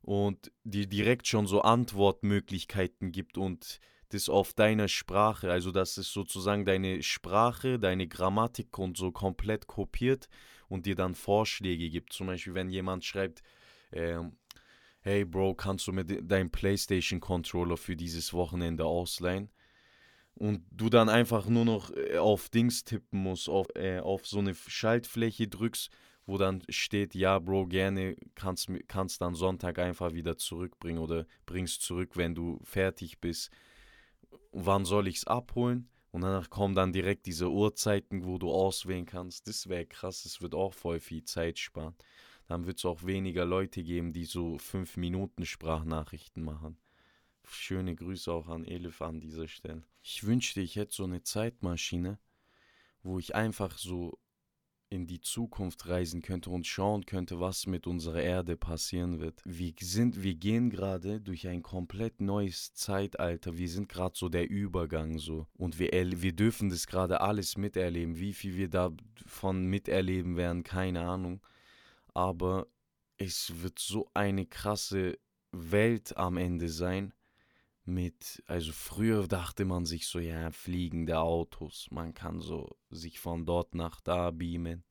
und 0.00 0.50
die 0.64 0.88
direkt 0.88 1.26
schon 1.26 1.46
so 1.46 1.62
Antwortmöglichkeiten 1.62 3.12
gibt 3.12 3.38
und 3.38 3.80
das 4.10 4.28
auf 4.28 4.52
deiner 4.52 4.88
Sprache, 4.88 5.50
also 5.50 5.70
dass 5.72 5.96
es 5.98 6.12
sozusagen 6.12 6.64
deine 6.64 7.02
Sprache, 7.02 7.78
deine 7.78 8.06
Grammatik 8.06 8.78
und 8.78 8.96
so 8.96 9.12
komplett 9.12 9.66
kopiert 9.66 10.28
und 10.68 10.86
dir 10.86 10.94
dann 10.94 11.14
Vorschläge 11.14 11.90
gibt. 11.90 12.12
Zum 12.12 12.28
Beispiel, 12.28 12.54
wenn 12.54 12.70
jemand 12.70 13.04
schreibt, 13.04 13.42
ähm, 13.92 14.36
hey 15.00 15.24
Bro, 15.24 15.54
kannst 15.54 15.86
du 15.86 15.92
mir 15.92 16.04
deinen 16.04 16.50
PlayStation 16.50 17.20
Controller 17.20 17.76
für 17.76 17.96
dieses 17.96 18.32
Wochenende 18.32 18.84
ausleihen? 18.84 19.50
Und 20.34 20.64
du 20.70 20.90
dann 20.90 21.08
einfach 21.08 21.46
nur 21.46 21.64
noch 21.64 21.90
äh, 21.92 22.18
auf 22.18 22.50
Dings 22.50 22.84
tippen 22.84 23.22
musst, 23.22 23.48
auf, 23.48 23.68
äh, 23.74 24.00
auf 24.00 24.26
so 24.26 24.38
eine 24.38 24.54
Schaltfläche 24.54 25.48
drückst, 25.48 25.90
wo 26.26 26.36
dann 26.36 26.62
steht, 26.68 27.14
ja 27.14 27.38
Bro, 27.38 27.68
gerne, 27.68 28.16
kannst, 28.34 28.68
kannst 28.88 29.22
dann 29.22 29.34
Sonntag 29.34 29.78
einfach 29.78 30.12
wieder 30.12 30.36
zurückbringen 30.36 30.98
oder 30.98 31.26
bringst 31.46 31.82
zurück, 31.82 32.16
wenn 32.16 32.34
du 32.34 32.60
fertig 32.64 33.20
bist. 33.20 33.50
Wann 34.52 34.84
soll 34.84 35.08
ich 35.08 35.16
es 35.16 35.26
abholen? 35.26 35.88
Und 36.10 36.22
danach 36.22 36.48
kommen 36.48 36.74
dann 36.74 36.92
direkt 36.92 37.26
diese 37.26 37.50
Uhrzeiten, 37.50 38.24
wo 38.24 38.38
du 38.38 38.50
auswählen 38.50 39.04
kannst. 39.04 39.48
Das 39.48 39.68
wäre 39.68 39.84
krass, 39.84 40.22
das 40.22 40.40
wird 40.40 40.54
auch 40.54 40.72
voll 40.72 40.98
viel 40.98 41.24
Zeit 41.24 41.58
sparen 41.58 41.94
dann 42.48 42.66
wird 42.66 42.78
es 42.78 42.84
auch 42.84 43.04
weniger 43.04 43.44
Leute 43.44 43.82
geben, 43.82 44.12
die 44.12 44.24
so 44.24 44.58
5 44.58 44.96
Minuten 44.96 45.44
Sprachnachrichten 45.44 46.44
machen. 46.44 46.78
Schöne 47.44 47.94
Grüße 47.94 48.32
auch 48.32 48.48
an 48.48 48.64
Elif 48.64 49.02
an 49.02 49.20
dieser 49.20 49.48
Stelle. 49.48 49.84
Ich 50.02 50.24
wünschte, 50.24 50.60
ich 50.60 50.76
hätte 50.76 50.94
so 50.94 51.04
eine 51.04 51.22
Zeitmaschine, 51.22 52.18
wo 53.02 53.18
ich 53.18 53.34
einfach 53.34 53.78
so 53.78 54.18
in 54.88 55.06
die 55.06 55.20
Zukunft 55.20 55.88
reisen 55.88 56.22
könnte 56.22 56.50
und 56.50 56.66
schauen 56.66 57.06
könnte, 57.06 57.40
was 57.40 57.66
mit 57.66 57.86
unserer 57.86 58.22
Erde 58.22 58.56
passieren 58.56 59.20
wird. 59.20 59.42
Wir 59.44 59.72
sind, 59.80 60.22
wir 60.22 60.34
gehen 60.34 60.70
gerade 60.70 61.20
durch 61.20 61.48
ein 61.48 61.62
komplett 61.62 62.20
neues 62.20 62.72
Zeitalter. 62.74 63.58
Wir 63.58 63.68
sind 63.68 63.88
gerade 63.88 64.16
so 64.16 64.28
der 64.28 64.48
Übergang 64.48 65.18
so 65.18 65.46
und 65.54 65.78
wir, 65.78 65.90
wir 65.92 66.32
dürfen 66.32 66.70
das 66.70 66.86
gerade 66.86 67.20
alles 67.20 67.56
miterleben. 67.56 68.18
Wie 68.18 68.32
viel 68.32 68.56
wir 68.56 68.68
davon 68.68 69.66
miterleben 69.66 70.36
werden, 70.36 70.62
keine 70.62 71.02
Ahnung. 71.02 71.40
Aber 72.14 72.66
es 73.18 73.62
wird 73.62 73.78
so 73.78 74.08
eine 74.14 74.46
krasse 74.46 75.18
Welt 75.52 76.16
am 76.16 76.36
Ende 76.36 76.68
sein 76.68 77.12
mit, 77.86 78.42
also 78.46 78.72
früher 78.72 79.26
dachte 79.28 79.64
man 79.64 79.86
sich 79.86 80.06
so, 80.06 80.18
ja, 80.18 80.50
fliegende 80.50 81.18
Autos, 81.18 81.88
man 81.90 82.14
kann 82.14 82.40
so 82.40 82.76
sich 82.90 83.20
von 83.20 83.46
dort 83.46 83.74
nach 83.74 84.00
da 84.00 84.30
beamen. 84.30 84.84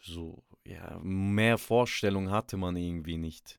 So, 0.00 0.44
ja, 0.66 0.98
mehr 1.02 1.56
Vorstellung 1.58 2.30
hatte 2.30 2.56
man 2.56 2.76
irgendwie 2.76 3.16
nicht. 3.16 3.58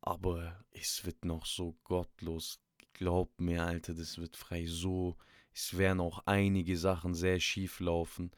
Aber 0.00 0.64
es 0.70 1.04
wird 1.04 1.24
noch 1.24 1.46
so 1.46 1.76
gottlos. 1.84 2.60
Glaub 2.92 3.40
mir, 3.40 3.64
Alter, 3.64 3.94
das 3.94 4.18
wird 4.18 4.36
frei 4.36 4.66
so. 4.66 5.16
Es 5.52 5.78
werden 5.78 6.00
auch 6.00 6.22
einige 6.26 6.76
Sachen 6.76 7.14
sehr 7.14 7.40
schief 7.40 7.80
laufen. 7.80 8.30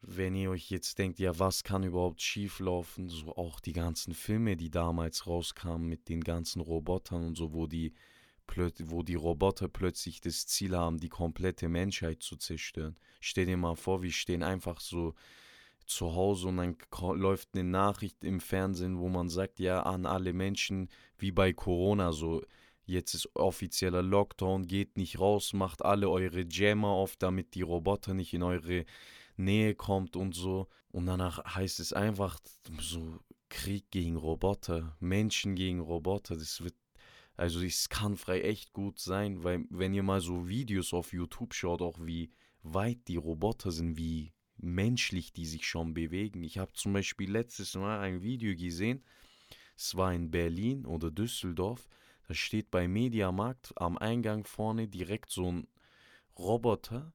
Wenn 0.00 0.34
ihr 0.34 0.50
euch 0.50 0.70
jetzt 0.70 0.98
denkt, 0.98 1.18
ja, 1.18 1.38
was 1.38 1.64
kann 1.64 1.82
überhaupt 1.82 2.22
schief 2.22 2.60
laufen? 2.60 3.08
So 3.08 3.36
auch 3.36 3.60
die 3.60 3.72
ganzen 3.72 4.14
Filme, 4.14 4.56
die 4.56 4.70
damals 4.70 5.26
rauskamen 5.26 5.86
mit 5.86 6.08
den 6.08 6.22
ganzen 6.22 6.60
Robotern 6.60 7.26
und 7.26 7.36
so, 7.36 7.52
wo 7.52 7.66
die 7.66 7.92
wo 8.56 9.02
die 9.02 9.14
Roboter 9.14 9.68
plötzlich 9.68 10.20
das 10.20 10.46
Ziel 10.46 10.76
haben, 10.76 10.98
die 10.98 11.08
komplette 11.08 11.68
Menschheit 11.68 12.22
zu 12.22 12.36
zerstören. 12.36 12.96
Stell 13.20 13.46
dir 13.46 13.56
mal 13.56 13.76
vor, 13.76 14.02
wir 14.02 14.12
stehen 14.12 14.42
einfach 14.42 14.80
so 14.80 15.14
zu 15.86 16.14
Hause 16.14 16.48
und 16.48 16.56
dann 16.58 16.76
läuft 17.18 17.50
eine 17.54 17.64
Nachricht 17.64 18.24
im 18.24 18.40
Fernsehen, 18.40 18.98
wo 18.98 19.08
man 19.08 19.28
sagt, 19.28 19.58
ja, 19.58 19.82
an 19.82 20.06
alle 20.06 20.32
Menschen, 20.32 20.88
wie 21.18 21.32
bei 21.32 21.52
Corona, 21.52 22.12
so, 22.12 22.42
jetzt 22.84 23.14
ist 23.14 23.34
offizieller 23.34 24.02
Lockdown, 24.02 24.66
geht 24.66 24.96
nicht 24.96 25.18
raus, 25.18 25.52
macht 25.52 25.84
alle 25.84 26.10
eure 26.10 26.44
Jammer 26.48 26.88
auf, 26.88 27.16
damit 27.16 27.54
die 27.54 27.62
Roboter 27.62 28.14
nicht 28.14 28.34
in 28.34 28.42
eure 28.42 28.84
Nähe 29.36 29.74
kommt 29.74 30.16
und 30.16 30.34
so. 30.34 30.68
Und 30.90 31.06
danach 31.06 31.54
heißt 31.54 31.80
es 31.80 31.92
einfach 31.92 32.38
so 32.80 33.18
Krieg 33.48 33.90
gegen 33.90 34.16
Roboter, 34.16 34.96
Menschen 35.00 35.54
gegen 35.54 35.80
Roboter, 35.80 36.36
das 36.36 36.62
wird 36.62 36.74
also 37.38 37.60
es 37.60 37.88
kann 37.88 38.16
frei 38.16 38.40
echt 38.40 38.72
gut 38.72 38.98
sein, 38.98 39.44
weil 39.44 39.64
wenn 39.70 39.94
ihr 39.94 40.02
mal 40.02 40.20
so 40.20 40.48
Videos 40.48 40.92
auf 40.92 41.12
YouTube 41.12 41.54
schaut, 41.54 41.82
auch 41.82 41.98
wie 42.00 42.32
weit 42.64 43.06
die 43.06 43.16
Roboter 43.16 43.70
sind, 43.70 43.96
wie 43.96 44.32
menschlich 44.56 45.32
die 45.32 45.46
sich 45.46 45.64
schon 45.64 45.94
bewegen. 45.94 46.42
Ich 46.42 46.58
habe 46.58 46.72
zum 46.72 46.92
Beispiel 46.92 47.30
letztes 47.30 47.76
Mal 47.76 48.00
ein 48.00 48.22
Video 48.22 48.56
gesehen, 48.56 49.04
es 49.76 49.94
war 49.96 50.12
in 50.12 50.32
Berlin 50.32 50.84
oder 50.84 51.12
Düsseldorf, 51.12 51.88
da 52.26 52.34
steht 52.34 52.72
bei 52.72 52.88
Mediamarkt 52.88 53.72
am 53.76 53.96
Eingang 53.98 54.42
vorne 54.42 54.88
direkt 54.88 55.30
so 55.30 55.52
ein 55.52 55.68
Roboter, 56.36 57.14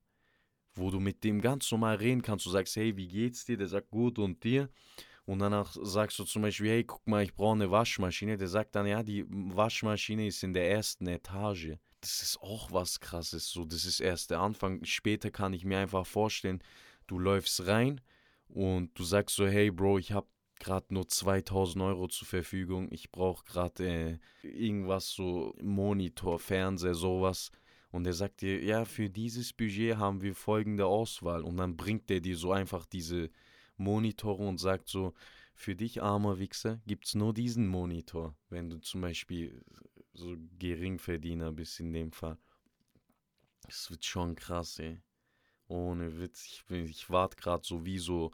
wo 0.73 0.89
du 0.89 1.01
mit 1.01 1.25
dem 1.25 1.41
ganz 1.41 1.69
normal 1.69 1.97
reden 1.97 2.21
kannst. 2.21 2.45
Du 2.45 2.49
sagst, 2.49 2.77
hey, 2.77 2.95
wie 2.95 3.09
geht's 3.09 3.43
dir? 3.43 3.57
Der 3.57 3.67
sagt 3.67 3.91
gut 3.91 4.17
und 4.19 4.41
dir 4.45 4.69
und 5.25 5.39
danach 5.39 5.75
sagst 5.81 6.19
du 6.19 6.25
zum 6.25 6.41
Beispiel, 6.41 6.69
hey, 6.69 6.83
guck 6.83 7.07
mal, 7.07 7.23
ich 7.23 7.33
brauche 7.33 7.55
eine 7.55 7.71
Waschmaschine. 7.71 8.37
Der 8.37 8.49
sagt 8.49 8.75
dann, 8.75 8.85
ja, 8.85 9.03
die 9.03 9.25
Waschmaschine 9.29 10.27
ist 10.27 10.43
in 10.43 10.53
der 10.53 10.69
ersten 10.69 11.07
Etage. 11.07 11.77
Das 12.01 12.21
ist 12.21 12.41
auch 12.41 12.71
was 12.73 12.99
krasses. 12.99 13.49
So, 13.49 13.63
das 13.63 13.85
ist 13.85 14.01
erst 14.01 14.31
der 14.31 14.41
Anfang. 14.41 14.83
Später 14.83 15.31
kann 15.31 15.53
ich 15.53 15.63
mir 15.63 15.79
einfach 15.79 16.05
vorstellen, 16.05 16.61
du 17.07 17.19
läufst 17.19 17.65
rein 17.67 18.01
und 18.49 18.97
du 18.99 19.03
sagst 19.05 19.37
so, 19.37 19.47
hey 19.47 19.71
Bro, 19.71 19.99
ich 19.99 20.11
habe 20.11 20.27
gerade 20.59 20.93
nur 20.93 21.07
2000 21.07 21.81
Euro 21.83 22.07
zur 22.09 22.27
Verfügung. 22.27 22.89
Ich 22.91 23.09
brauche 23.09 23.45
gerade 23.45 23.85
äh, 23.85 24.17
irgendwas 24.41 25.09
so 25.09 25.55
Monitor, 25.61 26.37
Fernseher, 26.37 26.95
sowas. 26.95 27.49
Und 27.91 28.05
er 28.05 28.13
sagt 28.13 28.41
dir, 28.41 28.61
ja, 28.61 28.83
für 28.83 29.09
dieses 29.09 29.53
Budget 29.53 29.95
haben 29.97 30.21
wir 30.21 30.35
folgende 30.35 30.85
Auswahl. 30.85 31.43
Und 31.43 31.55
dann 31.57 31.77
bringt 31.77 32.11
er 32.11 32.19
dir 32.19 32.35
so 32.35 32.51
einfach 32.51 32.85
diese 32.85 33.29
Monitore 33.77 34.43
und 34.43 34.59
sagt 34.59 34.89
so, 34.89 35.13
für 35.55 35.75
dich 35.75 36.01
armer 36.01 36.39
Wichser 36.39 36.81
gibt 36.87 37.05
es 37.05 37.15
nur 37.15 37.33
diesen 37.33 37.67
Monitor, 37.67 38.35
wenn 38.49 38.69
du 38.69 38.79
zum 38.79 39.01
Beispiel 39.01 39.63
so 40.13 40.35
Geringverdiener 40.59 41.51
bist 41.51 41.79
in 41.79 41.93
dem 41.93 42.11
Fall. 42.11 42.37
Es 43.67 43.89
wird 43.89 44.03
schon 44.03 44.35
krass, 44.35 44.79
ey. 44.79 45.01
Ohne 45.67 46.19
Witz, 46.19 46.45
ich, 46.45 46.69
ich 46.69 47.09
warte 47.09 47.37
gerade 47.37 47.65
so 47.65 47.85
wie 47.85 47.99
so 47.99 48.31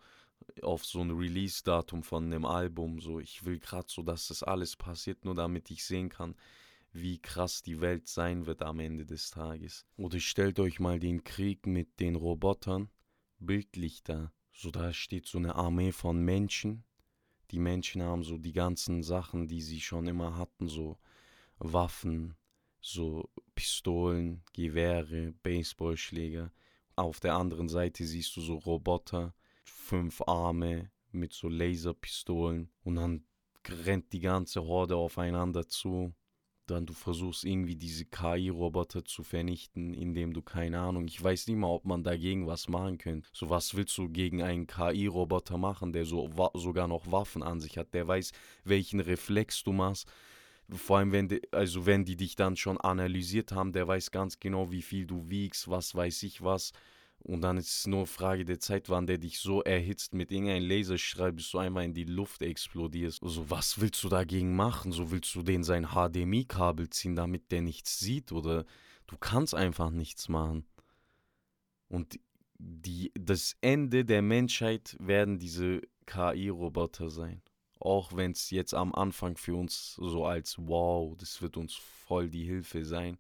auf 0.62 0.86
so 0.86 1.02
ein 1.02 1.12
Release-Datum 1.12 2.04
von 2.04 2.25
einem 2.25 2.45
Album. 2.45 2.99
So, 2.99 3.19
ich 3.19 3.45
will 3.45 3.60
gerade 3.60 3.88
so, 3.88 4.02
dass 4.02 4.28
das 4.28 4.43
alles 4.43 4.75
passiert, 4.75 5.25
nur 5.25 5.36
damit 5.36 5.69
ich 5.69 5.84
sehen 5.84 6.10
kann, 6.10 6.36
wie 6.91 7.19
krass 7.19 7.62
die 7.62 7.82
Welt 7.82 8.08
sein 8.08 8.45
wird 8.45 8.62
am 8.62 8.80
Ende 8.80 9.06
des 9.06 9.30
Tages. 9.30 9.86
Oder 9.95 10.19
stellt 10.19 10.60
euch 10.60 10.80
mal 10.80 10.99
den 10.99 11.23
Krieg 11.23 11.67
mit 11.67 11.99
den 11.99 12.15
Robotern 12.15 12.89
bildlich 13.39 14.04
da. 14.04 14.32
So, 14.62 14.72
da 14.72 14.91
steht 14.91 15.26
so 15.26 15.38
eine 15.38 15.56
Armee 15.56 15.93
von 15.93 16.19
Menschen. 16.22 16.84
Die 17.52 17.60
Menschen 17.60 18.04
haben 18.04 18.24
so 18.24 18.38
die 18.38 18.52
ganzen 18.52 19.04
Sachen, 19.04 19.48
die 19.48 19.62
sie 19.62 19.80
schon 19.80 20.06
immer 20.06 20.36
hatten, 20.36 20.67
so 20.67 20.98
Waffen, 21.60 22.36
so 22.82 23.30
Pistolen, 23.56 24.43
Gewehre, 24.52 25.32
Baseballschläger. 25.43 26.52
Auf 26.98 27.22
der 27.22 27.36
anderen 27.36 27.69
Seite 27.69 28.04
siehst 28.04 28.36
du 28.36 28.41
so 28.41 28.56
Roboter, 28.56 29.34
fünf 29.63 30.22
Arme 30.28 30.91
mit 31.13 31.32
so 31.32 31.48
Laserpistolen 31.48 32.69
und 32.84 32.95
dann 32.95 33.24
rennt 33.65 34.12
die 34.12 34.19
ganze 34.19 34.62
Horde 34.65 34.98
aufeinander 34.98 35.69
zu 35.69 36.13
dann 36.69 36.86
du 36.86 36.93
versuchst 36.93 37.43
irgendwie 37.43 37.75
diese 37.75 38.05
KI-Roboter 38.05 39.05
zu 39.05 39.23
vernichten, 39.23 39.93
indem 39.93 40.34
du 40.34 40.41
keine 40.41 40.79
Ahnung, 40.79 41.08
ich 41.08 41.21
weiß 41.21 41.47
nicht 41.47 41.58
mal, 41.58 41.67
ob 41.67 41.86
man 41.86 42.03
dagegen 42.03 42.47
was 42.47 42.67
machen 42.67 42.97
könnte. 42.97 43.27
So 43.34 43.49
was 43.49 43.75
willst 43.75 43.97
du 43.97 44.10
gegen 44.10 44.41
einen 44.41 44.67
KI-Roboter 44.67 45.58
machen, 45.58 45.93
der 45.93 46.05
so 46.05 46.29
sogar 46.53 46.88
noch 46.88 47.12
Waffen 47.12 47.43
an 47.43 47.60
sich 47.60 47.77
hat, 47.77 47.93
der 47.93 48.08
weiß, 48.08 48.32
welchen 48.63 48.99
Reflex 48.99 49.63
du 49.63 49.71
machst. 49.71 50.08
Vor 50.69 50.99
allem, 50.99 51.12
wenn 51.12 51.27
die, 51.27 51.41
also 51.51 51.86
wenn 51.86 52.05
die 52.05 52.15
dich 52.15 52.36
dann 52.36 52.55
schon 52.55 52.79
analysiert 52.79 53.51
haben, 53.51 53.71
der 53.71 53.88
weiß 53.88 54.12
ganz 54.12 54.39
genau, 54.39 54.71
wie 54.71 54.84
viel 54.84 55.08
du 55.08 55.29
wiegst, 55.29 55.67
was 55.67 55.95
weiß 55.95 56.23
ich 56.23 56.43
was. 56.43 56.73
Und 57.21 57.41
dann 57.41 57.58
ist 57.58 57.79
es 57.79 57.88
nur 57.88 58.08
Frage 58.08 58.45
der 58.45 58.60
Zeit, 58.60 58.89
wann 58.89 59.05
der 59.05 59.17
dich 59.17 59.39
so 59.39 59.62
erhitzt 59.62 60.13
mit 60.13 60.32
irgendeinem 60.32 60.67
Laserstrahl, 60.67 61.34
bis 61.34 61.51
du 61.51 61.58
einmal 61.58 61.84
in 61.84 61.93
die 61.93 62.05
Luft 62.05 62.41
explodierst. 62.41 63.21
Also, 63.21 63.49
was 63.49 63.82
willst 63.82 64.03
du 64.03 64.10
dagegen 64.10 64.55
machen? 64.55 64.91
So 64.91 65.12
willst 65.12 65.36
du 65.36 65.43
den 65.43 65.63
sein 65.63 65.89
HDMI-Kabel 65.89 66.89
ziehen, 66.89 67.15
damit 67.15 67.51
der 67.51 67.62
nichts 67.62 67.99
sieht? 67.99 68.32
Oder 68.32 68.65
du 69.08 69.17
kannst 69.17 69.53
einfach 69.53 69.89
nichts 69.89 70.29
machen. 70.29 70.65
Und 71.89 72.19
die, 72.58 73.12
das 73.15 73.55
Ende 73.62 74.05
der 74.05 74.21
Menschheit 74.21 74.95
werden 74.99 75.39
diese 75.39 75.82
KI-Roboter 76.05 77.10
sein. 77.10 77.41
Auch 77.79 78.15
wenn 78.15 78.32
es 78.32 78.49
jetzt 78.49 78.73
am 78.73 78.93
Anfang 78.93 79.38
für 79.38 79.55
uns 79.55 79.95
so 79.95 80.25
als 80.25 80.58
wow, 80.58 81.15
das 81.17 81.41
wird 81.41 81.58
uns 81.58 81.75
voll 81.75 82.29
die 82.29 82.43
Hilfe 82.43 82.84
sein. 82.86 83.17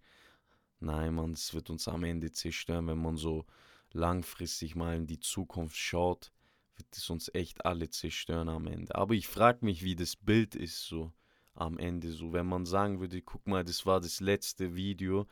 Nein, 0.81 1.15
man, 1.15 1.31
es 1.31 1.53
wird 1.53 1.69
uns 1.69 1.87
am 1.87 2.03
Ende 2.03 2.31
zerstören, 2.31 2.87
wenn 2.87 3.01
man 3.01 3.17
so 3.17 3.45
langfristig 3.93 4.75
mal 4.75 4.95
in 4.95 5.07
die 5.07 5.19
Zukunft 5.19 5.77
schaut, 5.77 6.31
wird 6.75 6.95
es 6.95 7.09
uns 7.09 7.29
echt 7.33 7.65
alle 7.65 7.89
zerstören 7.89 8.49
am 8.49 8.67
Ende. 8.67 8.95
Aber 8.95 9.13
ich 9.13 9.27
frage 9.27 9.65
mich, 9.65 9.83
wie 9.83 9.95
das 9.95 10.15
Bild 10.15 10.55
ist 10.55 10.85
so 10.85 11.11
am 11.55 11.77
Ende. 11.77 12.11
So, 12.11 12.33
wenn 12.33 12.45
man 12.45 12.65
sagen 12.65 12.99
würde, 12.99 13.21
guck 13.21 13.45
mal, 13.47 13.63
das 13.63 13.85
war 13.85 13.99
das 13.99 14.21
letzte 14.21 14.75
Video, 14.75 15.27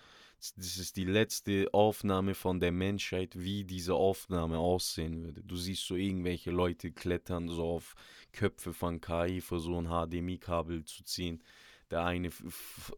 das 0.56 0.78
ist 0.78 0.98
die 0.98 1.06
letzte 1.06 1.68
Aufnahme 1.74 2.36
von 2.36 2.60
der 2.60 2.72
Menschheit, 2.72 3.34
wie 3.36 3.64
diese 3.64 3.96
Aufnahme 3.96 4.60
aussehen 4.60 5.24
würde. 5.24 5.42
Du 5.44 5.56
siehst 5.56 5.88
so 5.88 5.96
irgendwelche 5.96 6.52
Leute 6.52 6.92
klettern 6.92 7.48
so 7.48 7.66
auf 7.66 7.96
Köpfe 8.34 8.74
von 8.74 9.02
KI, 9.02 9.42
versuchen 9.42 9.88
HDMI-Kabel 9.88 10.86
zu 10.86 11.04
ziehen. 11.04 11.42
Der 11.90 12.06
eine 12.06 12.30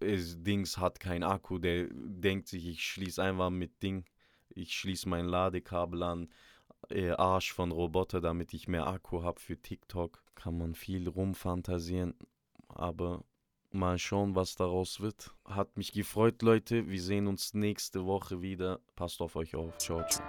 Dings 0.01 0.77
hat 0.77 0.99
kein 0.99 1.23
Akku, 1.23 1.59
der 1.59 1.87
denkt 1.91 2.47
sich, 2.47 2.67
ich 2.67 2.83
schließe 2.83 3.21
einfach 3.21 3.51
mit 3.51 3.81
Ding 3.83 4.03
ich 4.49 4.73
schließe 4.73 5.07
mein 5.07 5.25
Ladekabel 5.25 6.03
an, 6.03 6.29
äh, 6.89 7.11
Arsch 7.11 7.53
von 7.53 7.71
Roboter, 7.71 8.21
damit 8.21 8.53
ich 8.53 8.67
mehr 8.67 8.87
Akku 8.87 9.23
habe 9.23 9.39
für 9.39 9.61
TikTok. 9.61 10.23
Kann 10.35 10.57
man 10.57 10.75
viel 10.75 11.07
rumfantasieren, 11.09 12.15
aber 12.69 13.23
mal 13.71 13.97
schauen, 13.97 14.35
was 14.35 14.55
daraus 14.55 14.99
wird. 14.99 15.31
Hat 15.45 15.77
mich 15.77 15.91
gefreut, 15.91 16.41
Leute. 16.41 16.87
Wir 16.87 17.01
sehen 17.01 17.27
uns 17.27 17.53
nächste 17.53 18.05
Woche 18.05 18.41
wieder. 18.41 18.79
Passt 18.95 19.21
auf 19.21 19.35
euch 19.35 19.55
auf. 19.55 19.77
Ciao, 19.77 20.03
ciao. 20.07 20.25